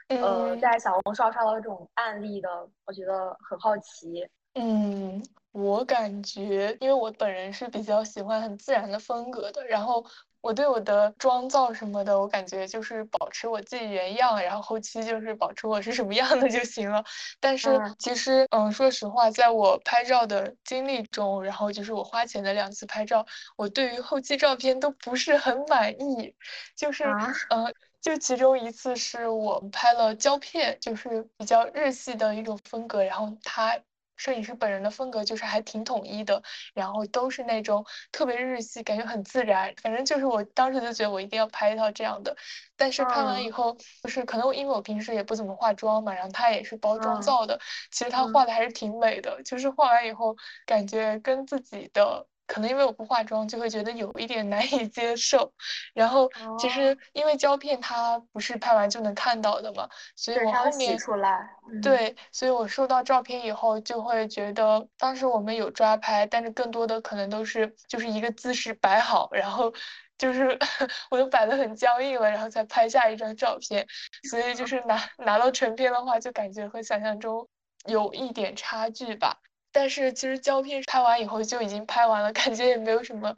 [0.09, 2.49] 呃，在小红书上刷到这种案例的，
[2.87, 4.27] 我觉得很好奇。
[4.55, 10.05] 嗯，我感觉，因为我本人是比较喜欢很自然的风格的，然后。
[10.43, 17.05] 我对我的妆造什么的，我感觉就是保持我自己原样，然后后期就是保持我是什么样的就行了。
[17.41, 26.35] 但是其实，嗯，说实话，在我拍照的经历中，然后就是我花钱的两次拍照，我对于后期照片都不是很满意。
[26.75, 27.05] 就是，
[27.51, 33.79] 嗯，就其中一次是我拍了胶片，就是比较日系的一种风格，然后它。
[34.21, 36.43] 摄影师本人的风格就是还挺统一的，
[36.75, 39.75] 然后都是那种特别日系，感觉很自然。
[39.83, 42.37] 反正就是我当时就觉得我一定要拍一套这样的。
[42.77, 47.59] 但是拍完以后，就是可能因为我平时也不怎么化妆嘛，然后他也是包妆造的，
[47.91, 49.43] 其实他画的还是挺美的。
[49.43, 52.27] 就是画完以后，感觉跟自己的。
[52.51, 55.53] 可能因为我不化妆，就会觉得有一点难以接受。
[55.95, 61.49] 然后其实因为胶片它不是拍完就能看到的嘛，所以我后面出来。
[61.81, 69.73] 对，所以我收到照片以后就会觉得，当时我们有抓拍，但是更多的可能都是就是一个姿势摆好，然后
[70.19, 70.59] 就是
[71.13, 73.87] 我都摆的很僵硬了，然后才拍下一张照片。
[74.29, 77.49] 所以就是拿拿到成片的话，就感觉和想象中
[77.87, 79.37] 有一点差距吧。
[79.73, 83.35] 但是其实胶片拍完以后就已经拍完了，感觉也没有什么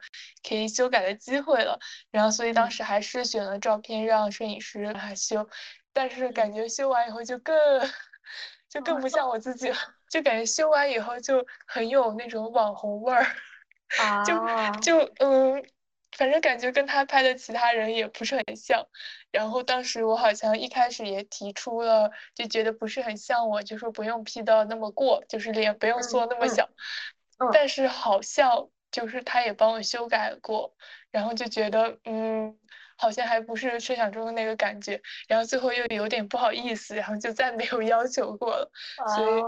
[0.47, 1.79] 可以修改的机会了。
[2.11, 5.47] 然后所以当时还是选了照片让摄影师来修，
[5.93, 7.55] 但是感觉修完以后就更
[8.69, 9.07] 就更不。
[9.07, 9.77] 像我自己了，
[10.09, 13.23] 就感觉修完以后就很有那种网红味儿，
[14.25, 14.33] 就
[14.81, 15.63] 就嗯，
[16.17, 18.85] 反正感觉跟他拍的其他人也不是很像。
[19.31, 26.69] 然后当时我好像一开始也提出了，就觉得不是很像我，就说不用 P 到那么过，就是脸不用缩那么小。
[27.51, 30.73] 但是好像就是他也帮我修改过，
[31.11, 32.57] 然后就觉得嗯。
[32.95, 38.71] 好像还不是设想中的那个感觉，然后最后又有点不好意思，然后就再没有 要求过了。
[39.17, 39.41] 所以，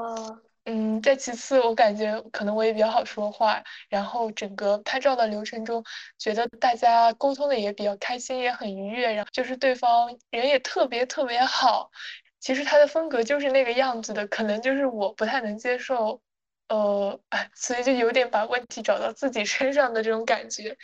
[0.68, 5.84] 嗯，再其次，我感觉可能我也比较好说话，然后整个拍照的流程中，
[6.18, 11.92] 觉得大家沟通的也比较开心，也很愉悦，然后就是对方人也特别特别好。
[12.40, 16.20] 其实他的风格就是那个样子的，可能就是我不太能接受，
[16.68, 17.20] 呃，
[17.54, 20.76] 所以就有点把问题找到自己身上的这种感觉。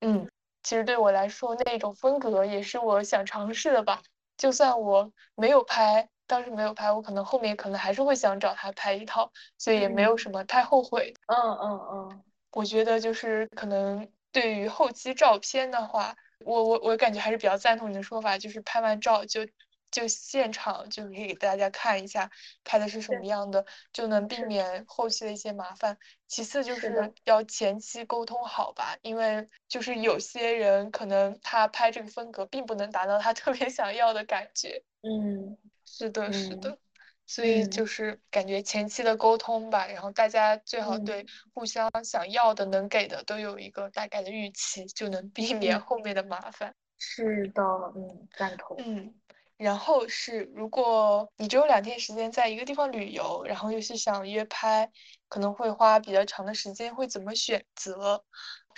[0.00, 0.28] 嗯。
[0.64, 4.02] 其实对我来说，那种风格也是我想尝试的吧。
[4.36, 11.12] 就算我没有拍，当时没有拍，我可能后面可能还是会想找他拍一套，所以也没有什么太后悔。
[11.26, 16.14] 嗯嗯嗯，我觉得就是可能对于后期照片的话，
[16.44, 19.44] 我我我感觉还是比较赞同你的说法，就是拍完照就。
[19.90, 22.30] 就现场就可以给大家看一下
[22.62, 25.96] 拍的是什么样的，就能避免后期的一些麻烦。
[26.26, 34.84] 其次就是要前期沟通好吧，因为就是有些人可能他拍这个风格并不能达到他特别想要的感觉。
[35.02, 36.78] 嗯，是的，是的。
[37.26, 46.74] 所以就是感觉前期的沟通吧，然后大家最好对互相想要的、能给的都有一个大概的预期，就能避免后面的麻烦。
[46.98, 47.62] 是的，
[47.94, 48.76] 嗯，赞同。
[48.78, 49.14] 嗯。
[49.58, 54.90] 然后是，如果你只有两天时间在一个地方旅游，然后又是想约拍，
[55.28, 58.24] 可能会花比较长的时间，会怎么选择？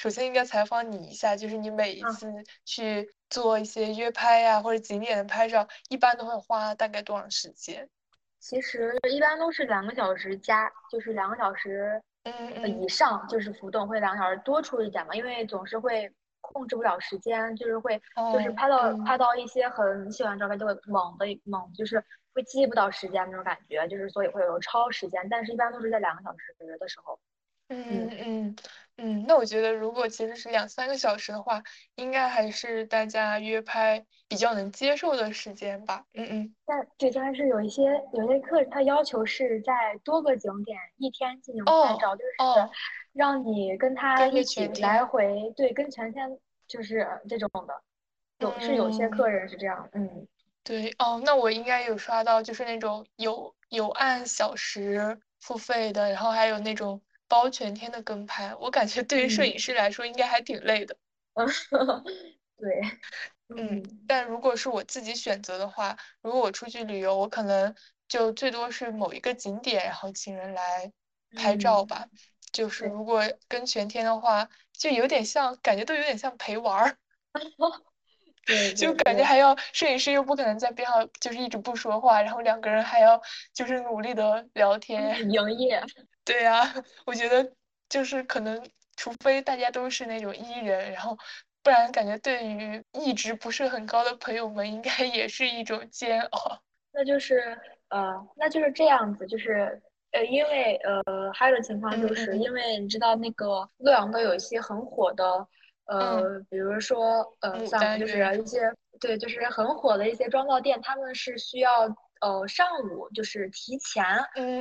[0.00, 2.26] 首先应该采访你一下，就是你每一次
[2.64, 7.86] 去做一些约拍呀，或者景点的拍照，一般都会花大概多长时间？
[8.38, 16.10] 其实一般都是两个小时加，就是两个小时嗯以上，就是浮动会两个小时多出一点嘛，因为总是会。
[16.42, 18.00] 控制不了时间，就是会，
[18.32, 27.20] 就是拍到拍到一些很喜欢照片，就会猛的猛，就是会记不到时间那种感觉，就是所以会有超时间，但是一般都是在两个小时的时候。
[27.70, 28.56] 嗯嗯
[28.96, 31.62] 嗯，那我觉得如果其实是两三个小时的话，
[31.94, 36.04] 应该还是大家约拍比较能接受的时间吧。
[36.12, 36.54] 嗯嗯。
[36.66, 42.32] 但对，但是有一些有些课他要求是在多个景点一天进行拍照，就是
[43.12, 46.28] 让你跟他一起来回，对，跟全天
[46.66, 47.82] 就是这种的，
[48.38, 50.26] 有是有些客人是这样，嗯，
[50.64, 57.00] 对，哦，那我应该有刷到，就是那种有有按小时付费的，然后还有那种。
[57.30, 60.96] 包全天的跟拍，我感觉对于摄影师来说应该还挺累的。
[61.34, 61.46] 嗯，
[62.58, 62.82] 对，
[63.56, 67.72] 嗯，但如果是我自己选择的话，如果我出去旅游，我可能
[68.08, 70.92] 就最多是某一个景点，然后请人来
[71.36, 72.04] 拍照吧。
[72.52, 76.98] 就是如果跟全天的话，就有点像，感觉都有点像陪玩儿。
[78.44, 83.22] 对， 就感觉还要摄影师又不可能在边上就是一直不说话，然后两个人还要
[83.54, 85.80] 就是努力的聊天营业。
[86.30, 86.62] 对呀，
[87.04, 87.52] 我觉得
[87.88, 88.64] 就是可能，
[88.94, 91.18] 除非大家都是那种 E 人，然后
[91.60, 96.62] 不然感觉对于一直不是很高的朋友们，应该也是一种煎熬。
[96.92, 105.24] 那就是呃，那就是这样子，就是呃，因为呃，还有的情况就是因为你知道那个洛阳的有一些很火的
[105.86, 111.88] 呃，比如说呃，像就是一些对，就是很火的一些妆造店，他们是需要。
[112.20, 114.04] 呃，上午就是提前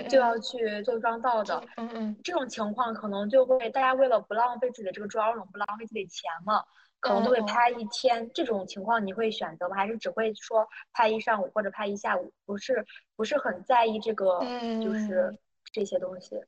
[0.09, 6.63] 就要去做妆造的，嗯嗯，这种情况可能就会大家为了不浪费自己的这个妆容，不浪费自己钱嘛，
[7.01, 8.31] 可能都会拍一天。
[8.33, 9.75] 这种情况你会选择吗？
[9.75, 12.31] 还是只会说拍一上午或者拍一下午？
[12.45, 12.85] 不是
[13.17, 14.39] 不是很在意这个，
[14.81, 15.37] 就是
[15.73, 16.41] 这些东西。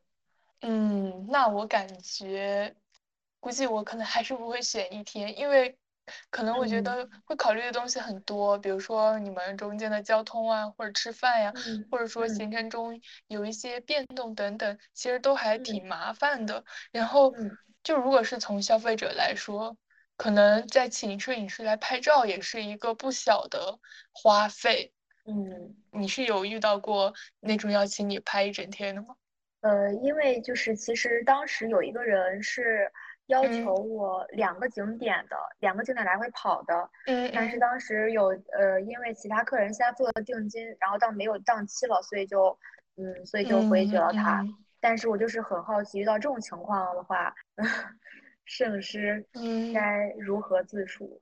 [0.62, 2.74] 嗯，那我感觉
[3.42, 5.78] 估计我可能还是不会选一天，因为。
[6.30, 11.54] 可能我觉得会考虑的东西很多，比如说你们中间的交通啊，或者吃饭呀，
[11.90, 16.66] 或者说行程中有一些变动等等，其实都还挺麻烦的。
[16.92, 17.34] 然后，
[17.84, 19.78] 就如果是从消费者来说，
[20.18, 23.80] 可能再请摄影师来拍照也是一个不小的
[24.12, 24.94] 花费。
[25.26, 29.16] 嗯，你是有遇到过那种要请你拍一整天的吗？
[29.62, 32.92] 呃，因为就是其实当时有一个人是。
[33.32, 42.60] 要求我两个景点的，两个景点来回跑的，嗯，但是当时有呃，因为其他客人先付了定金，然后到没有档期了，所以就，
[42.98, 44.44] 嗯，所以就回绝了他。
[44.82, 47.34] 但是我就是很好奇，遇到这种情况的话，
[48.44, 49.26] 摄影师
[49.74, 51.22] 该如何自处？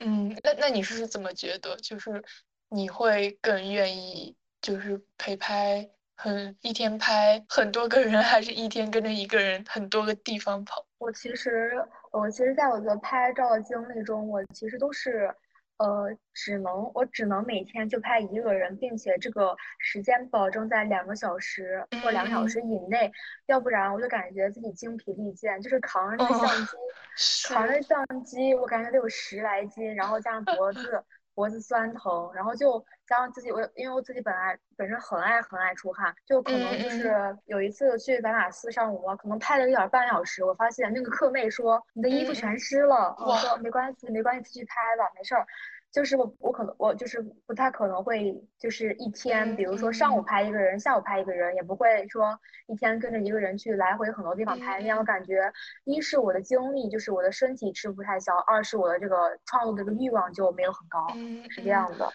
[0.00, 1.76] 嗯，那那你是怎么觉得？
[1.76, 2.24] 就是
[2.70, 5.90] 你会更愿意就是陪拍？
[6.16, 10.86] 很一天拍很多个人，还是一天跟着一个人很多个地方跑？
[11.04, 11.72] 我其实
[12.10, 15.34] 我其实在我的拍照的经历中，我其实都是。
[15.76, 23.10] 呃，只能我只能每天就拍一个人，并且这个时间保证在两个小时或两个小时以内，
[23.46, 31.02] 要不然我就感觉自己精疲力尽，就是扛着那相机，扛着相机，我感觉得有十来斤，然后加上脖子
[31.34, 45.46] 脖子酸疼，然后就加上自己，我因为我自己本来本身很爱很爱出汗，就可能就是有一次去白马寺上午，可能拍了一点半小时，我发现那个课妹说你的衣服全湿了，我说没关系没关系，继续拍吧，没事儿。
[45.94, 52.36] 就是我，我可能我就是不太可能会，就是一天，比如说上午拍一个人，下午拍一个人，也不会说
[52.66, 54.80] 一天跟着一个人去来回很多地方拍。
[54.80, 55.52] 那样我感觉，
[55.84, 61.06] 一是我的精力，就是我的身体吃不太消；二是我的这个创作的这个欲望就没有很高，
[61.48, 62.12] 是这样的。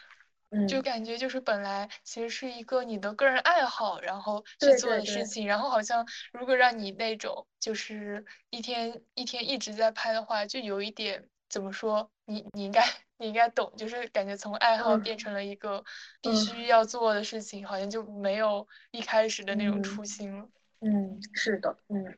[0.51, 12.11] 嗯，就感觉就是本来其实是一个你的个人爱好，然后去做的事情，然后好像如果让你那种就是一天一天一直在拍的话，就有一点怎么说？
[12.29, 12.81] 你你应该。
[13.21, 15.83] 你应该懂，就是感觉从爱好变成了一个
[16.21, 20.47] 必须要做的事情，好像就没有一开始的那种初心了。
[20.79, 22.17] 嗯，是的，嗯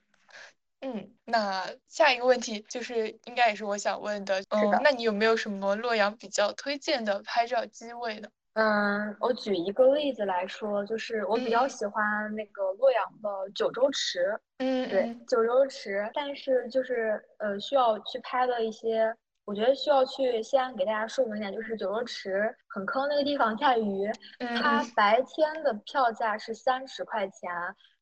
[0.81, 1.11] 嗯。
[1.25, 8.29] 那下一个问题就是，应该也是我想问的，嗯，那你有没有什么洛阳比较推荐的拍照机位呢？
[8.53, 14.39] 嗯，我举一个例子来说，就是我比较喜欢那个洛阳的九州池。
[14.59, 19.17] 嗯，对，九州池，但是就是呃，需要去拍的一些。
[19.51, 24.09] 我觉得需要去先给大家说明一点，就是九州池很坑那个地方在于，
[24.61, 27.51] 它白天的票价是三十块钱，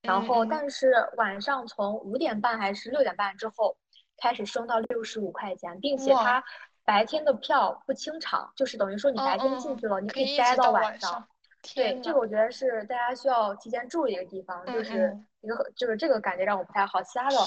[0.03, 3.75] 然后但是晚上从五点半还是六点半之后
[4.21, 6.43] 开始升到六十五块钱，并且它
[6.85, 11.27] 白天的票不清场，就是等于说你白天进去了，你可以待到晚上。
[11.75, 17.01] 对，这个我觉得是大家需要提前注意一个地方，就是一个就是这个感觉让我不太好。
[17.03, 17.37] 其他的，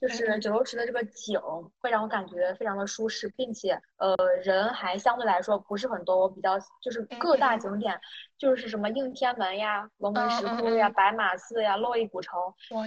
[0.00, 1.40] 就是九州池的这个景
[1.80, 6.18] 会让我感觉非常的舒适，并且呃人还相对来说不是很多。
[6.18, 7.98] 我比较就是各大景点，
[8.38, 12.38] 就是什么应天门呀、龙门石窟呀、白马寺呀、洛邑古城，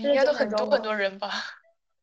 [0.01, 1.29] 应该都很多很多人吧？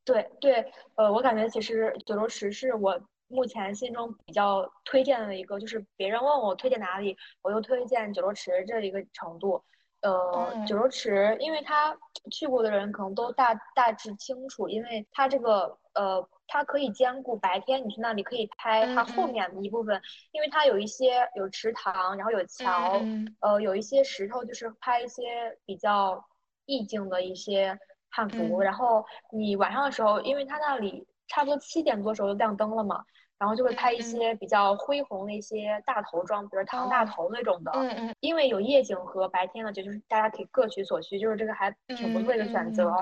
[0.04, 3.00] 对对，呃，我感觉其实九州池是我。
[3.32, 9.64] 目前心中比较推荐的一个，就是别人问我推荐哪里，我就推荐九州池这一个程度。
[10.02, 11.96] 呃，九州池，因为他
[12.28, 20.02] 去过的人可能都大大致清楚，因为它这个呃，它可以兼顾白天你去那里可以拍它后面的一部分，
[20.32, 23.00] 因为它有一些有池塘，然后有桥，
[23.38, 26.20] 呃，有一些石头，就是拍一些比较
[26.66, 27.78] 意境的一些
[28.10, 28.60] 汉服。
[28.60, 33.04] 然后你晚上的时候，因为它那里差不多七点多时候就亮灯了嘛。
[33.42, 37.72] 然后就会拍一些比较恢宏的一些大头妆，比如唐大头那种的。
[37.74, 38.14] 嗯嗯。
[38.20, 42.94] 因为有夜景和白天的，就就是大家可以各取所需，就是这个还挺不错的选择。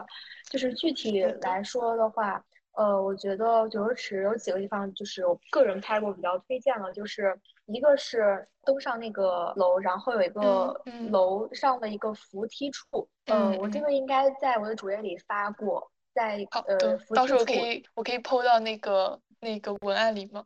[0.49, 10.75] 就是具体来说的话，呃，我觉得九州池有几个地方，就是我个人拍过比较推荐的，就是一个是登上那个楼，然后有一个
[11.11, 13.07] 楼上的一个扶梯处。
[13.27, 13.59] 嗯。
[13.59, 16.97] 我这个应该在我的主页里发过，在呃。
[17.15, 19.21] 到时候可以，我可以 PO 到那个。
[19.41, 20.45] 那个文案里吗？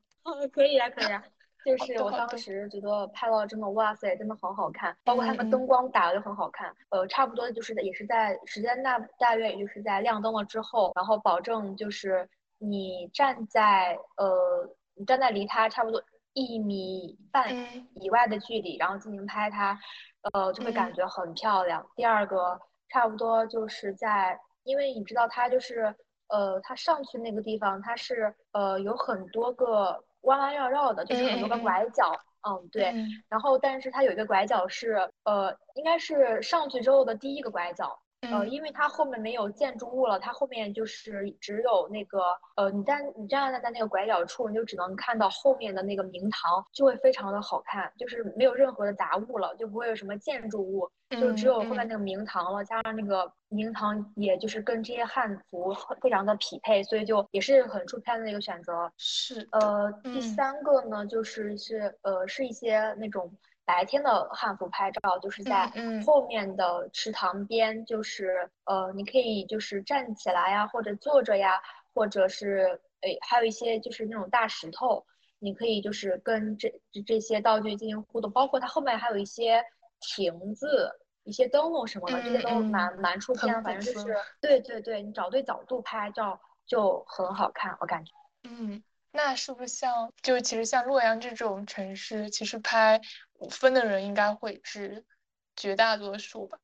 [0.53, 1.23] 可以啊，可以啊。
[1.65, 6.71] 就是我当时觉得拍到真的，哇塞，真的很好看，包括他们灯光打的就很好看。
[6.91, 12.29] 呃，差不多就是也是在时间大大约也就是在亮灯了之后，然后保证就是
[12.59, 16.03] 你站在呃你站在离它差不多
[16.35, 17.51] 一米半
[17.95, 19.81] 以外的距离，然后进行拍它，
[20.35, 21.87] 呃就会感觉很漂亮。
[21.97, 25.97] 第二个差不多就是在，因为你知道它就是。
[26.35, 32.12] 呃，它上去那个地方，它是呃有很多个弯弯绕绕的，就是很多个拐角。
[32.47, 32.93] 嗯，对。
[33.28, 37.99] 然后，但是它有一个拐角是呃，应该是上去之后的第一个拐角。
[38.31, 42.20] 呃，因为它后面没有建筑物了，它后面就是只有那个
[42.57, 58.91] 呃，你站你站在在那个拐角处，你就只能看到后面的那个明堂，就会非常的好看，就是没有任何的杂物了，就不会有什么建筑物，就只有后面那个明堂了，加上那个明堂，也就是跟这些汉服非常的匹配，所以就也是很出片的一个选择。
[58.97, 63.33] 是，呃，第三个呢，就是是呃，是一些那种。
[63.67, 65.73] 白天的汉服拍照就是在
[66.05, 71.62] 后面的池塘边，就是呃，你可以就是站起来呀，或者坐着呀，
[71.95, 75.07] 或者是诶，还有一些就是那种大石头，
[75.39, 76.71] 你可以就是跟这
[77.07, 79.65] 这些道具进行互动，包括它后面还有一些
[79.99, 80.91] 亭子、
[81.23, 88.12] 一些灯笼什么的，这些都蛮蛮出片，反正就是对对对，你找对角度拍照就很好看，我感觉。
[88.43, 93.01] 嗯，那是不是像就其实像洛阳这种城市，其实拍。
[93.45, 95.05] 五分的人应该会是
[95.55, 96.59] 绝大多数吧。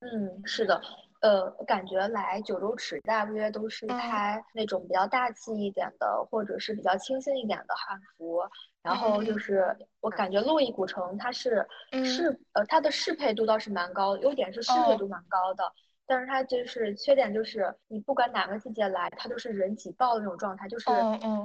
[0.00, 0.78] 嗯，是的，
[1.22, 8.42] 呃，感觉来九州池大约都是拍那种比较大气一点的，或者是比较清新一点的汉服。
[8.82, 11.66] 然后就是我感觉洛邑古城它是
[12.04, 15.64] 适呃它的适配度倒是蛮高，优点是适配度蛮高的。
[16.06, 20.88] 但是它就是缺点就是你不管哪个季节来，它都是人挤爆的那种状态，就是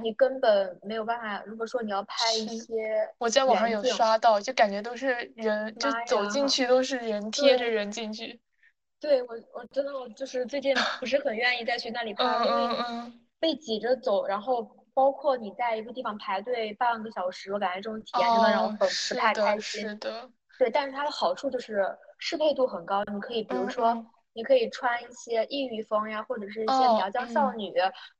[0.03, 1.43] 你根本没有办法。
[1.45, 8.39] 如果说你要拍一些，我在网上有刷到，就感觉都是人，就走进去都是人贴着人进去。
[8.99, 14.61] 对我，我真的我就是最近不是很愿意再去那里 拍，因为被挤着走，然后
[14.93, 19.89] 包括你在一个地方排队半个小时，我感觉这种体验真的让我很不太开心。
[19.89, 21.83] 是的，对，但是它的好处就是
[22.19, 27.73] 适配度很高，你可以比如说，你可以穿一些异域风呀，或者是一些苗疆少女，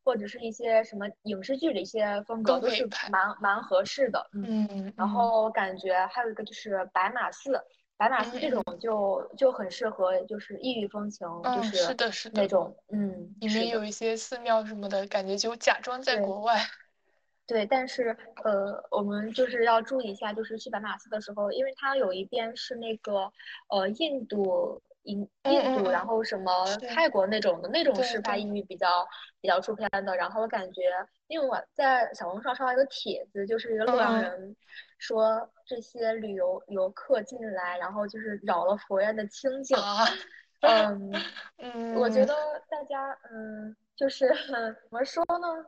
[0.04, 4.30] 或者是一些什么影视剧的一些风格，都是蛮蛮合适的。
[4.34, 7.64] 嗯，然后感觉还有一个就是白马寺。
[7.96, 16.58] 白马寺这种就就很适合，就是异域风情，就是是的，是的那种，嗯，里面有一些寺庙什么的，感觉就假装在国外。
[17.46, 23.32] 对，但是呃，我们就是要注意一下，就是去白马寺的时候，因为它有一边是那个
[23.70, 24.82] 呃印度。
[25.04, 28.88] 印印度，然后什么泰国那种的，那种是发英语比较
[29.42, 30.16] 比较出片的。
[30.16, 30.84] 然后我感觉，
[31.28, 34.56] 因为我在小红书上刷到一个帖子，就是一个洛阳人
[35.00, 39.78] 说这些旅游游客进来，然后就是扰了佛院的清静。
[40.62, 41.12] 嗯
[41.58, 42.34] 嗯， 我觉得
[42.70, 45.66] 大家嗯，就是 怎么说呢？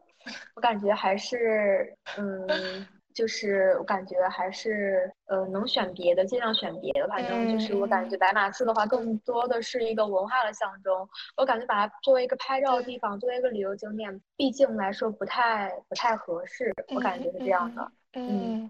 [0.55, 2.87] 我感觉还是嗯。
[3.13, 10.93] 就是我感觉还是呃能选别的尽量选别的，反正就是我感觉白马寺的话更多的是一个文化的象征，
[11.37, 17.91] 我感觉把它作为一个拍照的地方，作为一个旅游景点，毕竟来说不太不太合适，我感觉是这样的。
[18.13, 18.69] 嗯，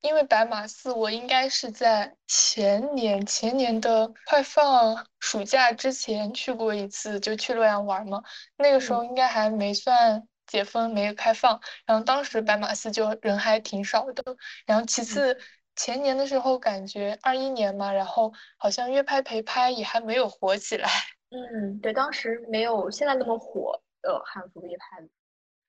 [0.00, 8.22] 因为白马寺我应该是在前年前年的快放暑假之前去过一次，就去洛阳玩嘛，
[8.56, 10.22] 那个时候应该还没算。
[10.52, 14.22] 解封没有开放，然后当时白马寺就人还挺少的。
[14.66, 15.34] 然后其次
[15.76, 20.90] 前年的时候感觉二一年嘛，然后好像约拍陪拍也还没有火起来。
[21.32, 25.02] 嗯，对，当时没有现在那么火的汉服约拍。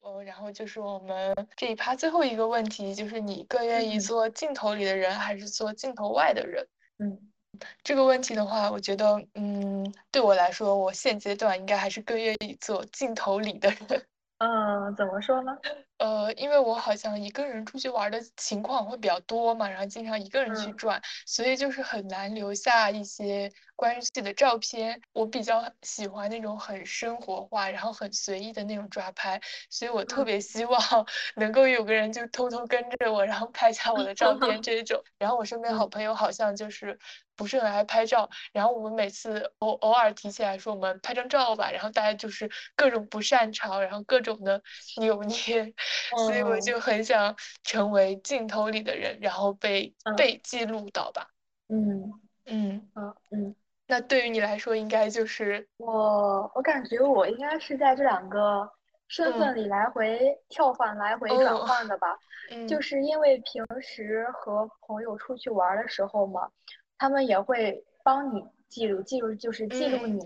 [0.01, 6.67] 哦，然后就是我们这一趴最后一个问题，就是你更愿意做镜头里的人还是做镜头外的人？
[6.99, 7.31] 嗯，
[7.83, 14.05] 这个问题的话，我觉得，嗯，对我来说，我现阶段应该还是更愿意做镜头里的人。
[14.43, 15.57] 嗯，怎么说呢？
[15.99, 25.01] 呃，因为我好像一个人出去玩的情况会比较多嘛，然后经常一个人去转，所以就是很难留下一些关于自己的照片。
[25.11, 30.79] 我比较喜欢那种很生活化，然后很随意的那种抓拍，所以我特别希望
[31.35, 35.03] 能够有个人就偷偷跟着我，然后拍下我的照片这种。
[35.17, 36.97] 然后我身边好朋友好像就是。
[37.35, 44.61] 不是很爱拍照，然后我们每次偶偶尔提起来说我们拍张照吧，然后大家就是各种不擅长，然后各种的
[44.97, 45.73] 扭捏，
[46.15, 51.27] 所以我就很想成为镜头里的人，然后被被记录到吧。
[51.69, 53.55] 嗯嗯嗯嗯。
[53.93, 58.67] 那对于你来说，应该就是我，我感觉我应该是在这两个
[59.07, 62.07] 身份里来回跳换、来回转换的吧。
[62.49, 62.67] 嗯。
[62.67, 66.49] 就是因为平时和朋友出去玩的时候嘛。
[66.97, 70.21] 他们也会帮你记录，记录就是记录你，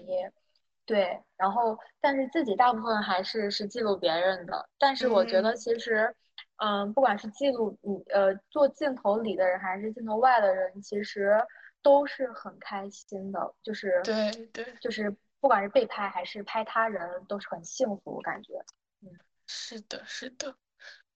[0.86, 4.70] 对，然后但是自己大部分还是是记录别人的。
[4.78, 6.13] 但是我觉得其实，
[6.57, 11.43] 嗯，不管是记录你呃做镜头里的人还是镜头外的人，其实
[11.82, 18.54] 都是很开心的，就是对对，就是不管是被拍还是拍他人，都是很幸福，我感觉。
[19.02, 19.10] 嗯，
[19.46, 20.56] 是的，是的，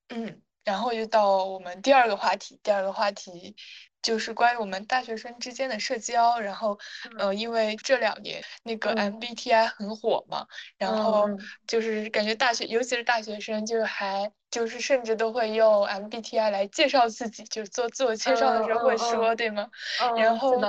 [0.10, 3.56] 嗯，然后又到我们第二个话题，第二个话题。
[4.02, 6.78] 就是关于我们大学生之间的社交，然后，
[7.18, 10.46] 呃，因为这两年那个 MBTI 很火嘛，
[10.78, 11.30] 然后
[11.68, 19.70] 就是感觉大学，尤其是大学生，就是还就是甚至都会用 MBTI 来介绍自己，就是做自我介绍的时候会说，对吗？
[20.18, 20.60] 然后，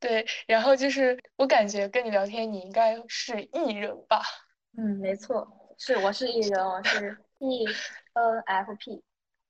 [0.00, 4.22] 对，然后就是我感觉跟你聊天，你应该是 E 人吧？
[4.76, 5.46] 嗯，没错，
[5.78, 9.02] 是我是 E 人，我是 ENFP。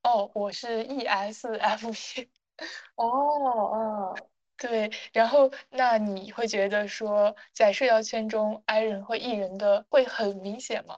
[0.02, 2.28] 哦，我是 ESFP。
[2.96, 4.14] 哦哦，
[4.56, 10.96] 对，然后那你会觉得说，在社交圈中，I 人和 E 人的会很明显吗？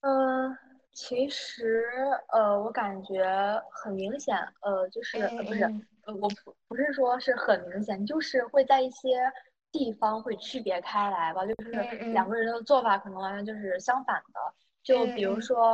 [0.00, 0.56] 嗯，
[0.92, 1.84] 其实
[2.32, 3.24] 呃，我感觉
[3.72, 5.62] 很明显，呃，就是呃不是，
[6.06, 9.32] 呃我不不是说是很明显，就是会在一些
[9.72, 14.40] 地方会区别开来吧，就是两个人的做法可能完全就是相反的。
[14.82, 15.72] 就比如说，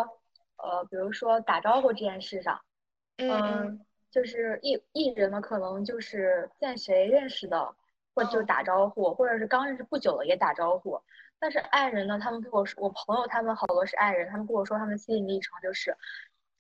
[0.57, 2.59] 呃，比如说打招呼这件事上，
[3.27, 3.85] 嗯。
[4.13, 7.75] 就是艺艺人呢，可能就是见谁认识的，
[8.15, 11.01] 或者就打招呼，或者是刚认识不久的也打招呼。
[11.41, 15.97] 但是爱人呢，他们跟我说，我朋友他们好多是爱人，他们跟我说他们心理历程就是，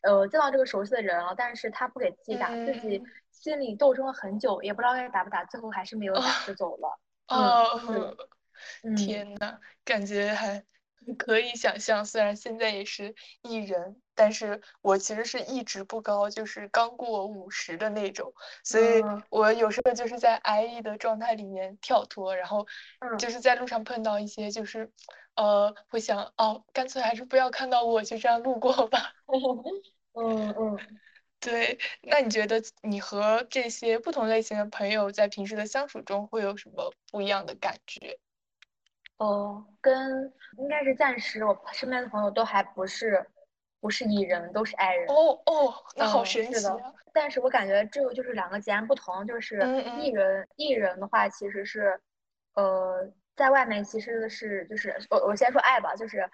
[0.00, 3.00] 呃，见到这个熟悉的人了，但是他不给自己打，自己
[3.30, 6.98] 心里斗争了很久，也不知道该打不打，最后还是没有打就走了。
[7.28, 8.16] 哦，
[8.96, 10.64] 天呐，感觉还。
[11.18, 18.32] 可以想象，虽然现在也是艺人，但是我其实是一直不高，就是刚过五十的那种，
[18.64, 22.66] 所以我有时候就是在安逸的状态里面跳脱，然后
[23.18, 24.90] 就是在路上碰到一些，就是
[25.34, 29.12] 呃，会想哦，干脆还是不要看到我，就这样路过吧。
[30.14, 31.00] 嗯嗯，
[31.40, 38.18] 对，那你觉得你和这些不同类型的朋友在平时的相处中会有什么不一样的感觉？
[39.18, 43.24] 哦，跟应该是暂时，我身边的朋友都还不是
[43.80, 45.06] 不是蚁人，都是爱人。
[45.08, 46.76] 哦哦，那好神奇啊！
[47.12, 49.60] 但是我感觉这个就是两个截然不同，就是
[49.98, 52.00] 艺人艺人的话，其实是
[52.54, 56.28] 呃，在外面其实是就是我我先说爱吧，就是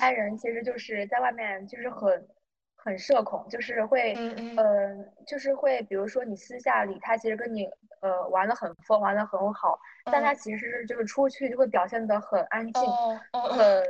[0.00, 2.28] 爱人其实就是在外面就是很
[2.74, 4.14] 很社恐，就是会
[4.56, 4.94] 呃
[5.26, 7.68] 就是会比如说你私下里他其实跟你
[8.04, 9.78] 呃玩的很疯，玩的很好。
[10.04, 12.82] 但他其实就是出去就会表现的很安静，
[13.32, 13.82] 很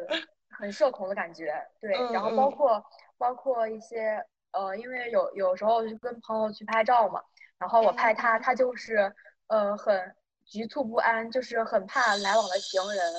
[0.48, 1.90] 很社恐的感觉，对。
[2.12, 2.80] 然后包括
[3.18, 7.20] 包括一些呃，因为有有时候就跟朋友去拍照嘛，
[7.58, 9.12] 然后我拍他，他就是
[9.48, 10.14] 呃很
[10.46, 13.12] 局促不安，就是很怕来往的行人。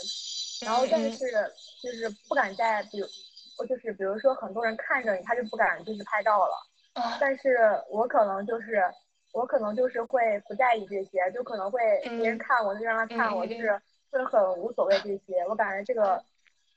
[0.66, 1.28] 然后但是
[1.84, 3.06] 就是不敢在比如，
[3.68, 6.54] 就是比如说很多人看着你，他就不敢就是拍照了。
[7.20, 7.58] 但是
[7.90, 8.82] 我可能就是。
[9.36, 13.78] 我可能就是会不在意这些，就可能会别人看我就让他看我，就是
[14.10, 15.46] 会很无所谓这些。
[15.50, 16.24] 我感觉这个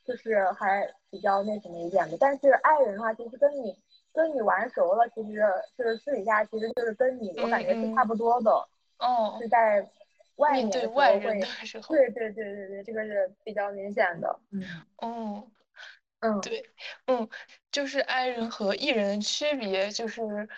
[0.05, 2.17] 就是还比较那什么一点的。
[2.19, 3.79] 但是爱人的话，其实跟你
[4.13, 5.41] 跟你玩熟了，其实
[5.79, 8.51] 就是私底下其实就是跟你，我感觉是差不多的。
[8.99, 9.39] 哦。
[9.41, 9.89] 是在
[10.35, 11.95] 外面对外人的时候。
[11.95, 14.37] 对对对对对，这个是比较明显的。
[14.51, 14.65] 嗯。
[14.97, 15.49] 哦。
[16.19, 16.41] 嗯。
[16.41, 16.69] 对，
[17.07, 17.29] 嗯，
[17.71, 20.49] 就是爱人和艺人的区别就是。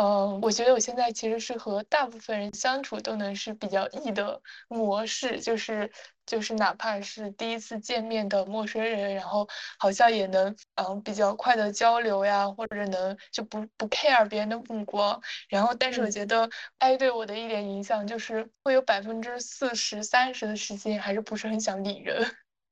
[0.00, 5.90] 嗯，我觉得我现在其实是和大部分人相处都能是比较 E 的模式，就是
[6.24, 15.20] 就是哪怕是第一次见面的陌生人，然后好像也能嗯比较快的交流呀，或者能就不不 care 别人的目光。
[15.48, 22.24] 然后，但是我觉得 I 对我的一点影响就是会有百分之四十三十的时间还是不是很想理人。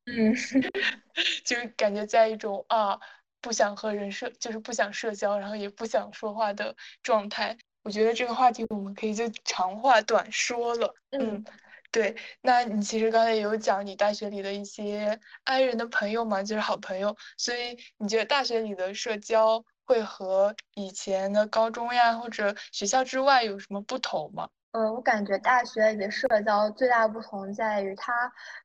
[0.05, 0.33] 嗯，
[1.45, 3.01] 就是感觉在一种啊。
[3.47, 7.57] 不想和人社，就是不想社交，然后也不想说话的状态。
[7.85, 10.93] 我觉得这个话题我们可以就长话短说了。
[11.13, 11.45] 嗯，
[11.93, 12.17] 对。
[12.41, 17.17] 那你其实刚才也有讲你大学里的一些爱人的朋友嘛，就是好朋友。
[17.37, 24.49] 所以你觉得大学里的社交会和以前的高中呀，或者学校之外有什么不同吗？
[24.73, 28.13] 呃，我感觉大学里的社交最大不同在于它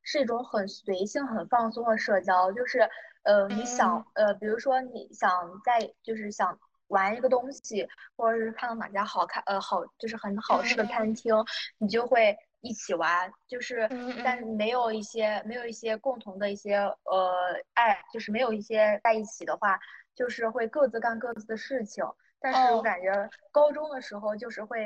[0.02, 2.90] 是一种很随性、很放松的社交，就是。
[3.22, 5.30] 呃，你想，呃，比如说你想
[5.64, 6.58] 在，就是想
[6.88, 11.34] 玩一个东西，或者是看到哪家好看，呃，好，就是很好吃的餐厅，
[11.78, 13.88] 你就会一起玩，就是，
[14.24, 17.32] 但是没有一些，没有一些共同的一些，呃，
[17.74, 19.78] 爱，就是没有一些在一起的话，
[20.14, 22.04] 就是会各自干各自的事情。
[22.42, 24.84] 但是我感觉高中的时候就是会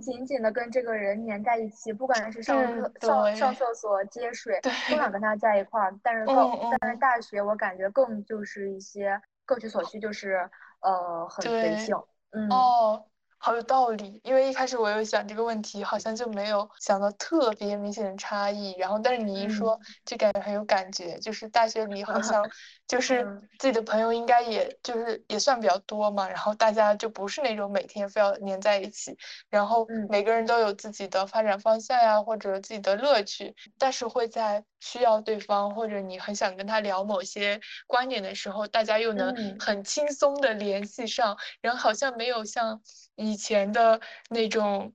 [0.00, 5.94] 紧紧的跟这个人粘在一起，不管是上课、上上厕所、接水，都想跟他在一块儿。
[6.02, 6.50] 但是高，
[6.80, 10.48] 但是大学我感觉更就是一些各取所需，就是
[10.80, 11.96] 呃很随性。
[12.30, 12.48] 嗯。
[13.38, 18.74] 好有道理，因为一开始我有想这个问题，好像就没有想到特别明显的差异。
[18.76, 21.18] 然后，但是你一说，就感觉很有感觉。
[21.20, 22.44] 就是大学里好像，
[22.88, 23.24] 就是
[23.58, 26.28] 自己的朋友应该也就是也算比较多嘛。
[26.28, 29.16] 然后大家就不是那种每天非要黏在一起，
[29.48, 41.36] 然后每个人都有自己的发展方向呀，或者自己的乐趣，但是会在需要对方或者你很想跟他聊某些观点的时候，大家又能很轻松的联系上。
[41.60, 42.80] 然后好像没有像。
[43.20, 44.00] 以前的
[44.30, 44.92] 那种，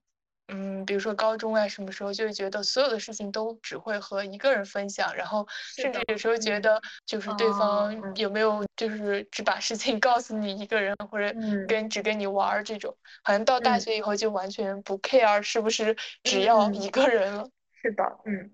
[0.48, 11.36] 嗯，比如说高中啊，什么时候就是觉得所有的事情都只会和一个人分享，然后甚至有时候觉得就是对方有没有就是只把事情 告诉你一个人，或者
[11.68, 17.50] 跟只跟你玩儿这种，好像到大学以后就完全不 care 是不是只要一个人了。
[17.82, 18.50] 是的，嗯，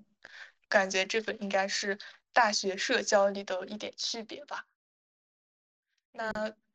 [0.70, 1.98] 感觉这个应该是
[2.32, 4.66] 大学社交里的一点区别吧。
[6.14, 6.32] 那。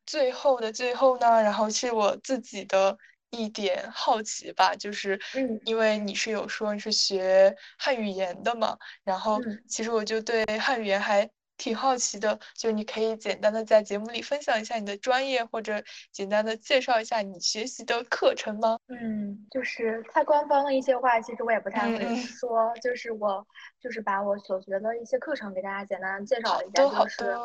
[0.07, 2.95] 最后的最后呢，然后是我自己的
[3.31, 5.19] 一点好奇吧，就是，
[5.65, 11.27] 因为你是有说你是学汉语言的嘛，然后其实我就对汉语言还
[11.57, 18.79] 挺好奇的，就你可以简单的在节目里分享一下你的专业，或者简单的介绍一下你学习的课程吗？
[18.89, 22.73] 嗯，就是太官方的一些话，其实我也不太会说。
[22.83, 23.47] 就是我
[23.81, 26.83] 就是把我所学的一些课程给大家简单介绍一下。
[26.83, 27.37] 就是，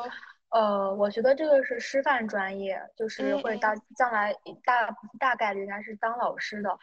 [0.49, 4.34] 呃，我学的这个是师范专业，就是会到将来
[4.66, 4.89] 大
[5.20, 6.78] 大概率应该是当老师的。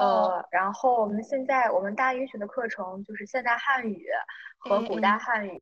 [0.00, 4.06] 呃，然后我们现在我们大一学的课程就是现代汉语
[4.58, 5.60] 和古代汉语，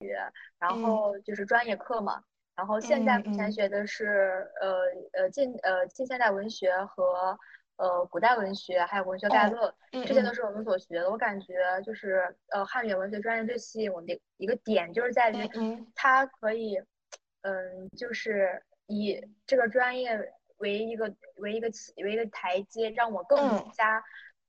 [0.61, 2.22] 然后就是专业课嘛。
[2.55, 4.82] 然后现在目前学的是呃
[5.12, 7.39] 呃近呃近现代文学和
[7.76, 11.11] 呃古代文学，还有文学概论，这些都是我们所学的。
[11.11, 15.49] 我感觉就是呃汉语文学专业最吸引我的一个点，就是在于
[15.95, 16.80] 它可以
[17.43, 21.68] 嗯就是以这个专业为一个为一个
[22.03, 23.39] 为一个台阶，让我更
[23.72, 24.03] 加。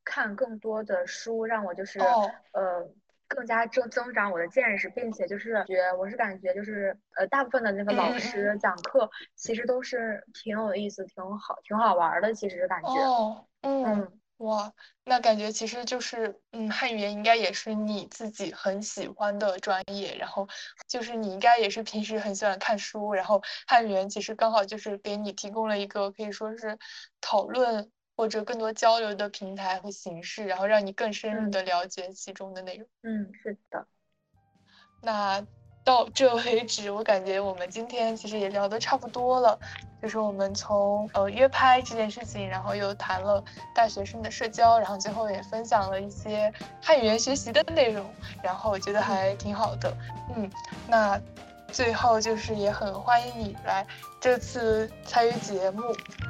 [0.03, 2.89] 看更多的书，让我就是呃
[3.27, 12.33] 更加增增长我的见识，并且就是觉我是感觉就是呃大部分的那个老师讲课其实都是挺有意思、挺好、挺好玩的。
[12.33, 14.73] 其实感觉哦，嗯哇，
[15.03, 20.47] 那感觉其实就是嗯汉语言应该也是你自己很喜欢的专业，然后
[20.87, 26.79] 就是你应该也是平时很喜欢看书，然后汉语言其实刚好就是给你提供了一个可以说是
[27.21, 27.91] 讨论。
[28.19, 32.85] 或者更多交流的平台和形式，然后让你更深入的了解其中的内容。
[33.03, 33.87] 嗯，是的。
[35.01, 35.41] 那
[35.85, 39.57] 到这为止，我感觉我们今天其实也聊得差不多了。
[40.01, 43.41] 就是我们从呃约拍这件事情，然后又谈了
[43.73, 48.05] 大学生的社交，然后最后也分享了一些汉语言学习的内容，
[48.43, 49.95] 然后我觉得还挺好的。
[50.35, 50.51] 嗯，
[50.89, 51.21] 那。
[51.71, 53.85] 最后就是也很欢迎你来
[54.19, 55.81] 这次参与节目，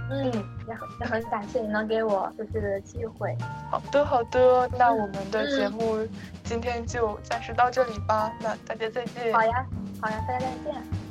[0.09, 0.25] 嗯，
[0.67, 3.35] 也很也很感谢你能给我就是机会。
[3.71, 6.07] 好的好的，那我们的节目
[6.43, 9.33] 今天就暂时到这里吧，那大家再见。
[9.33, 9.65] 好呀
[10.01, 11.08] 好呀，大家再见。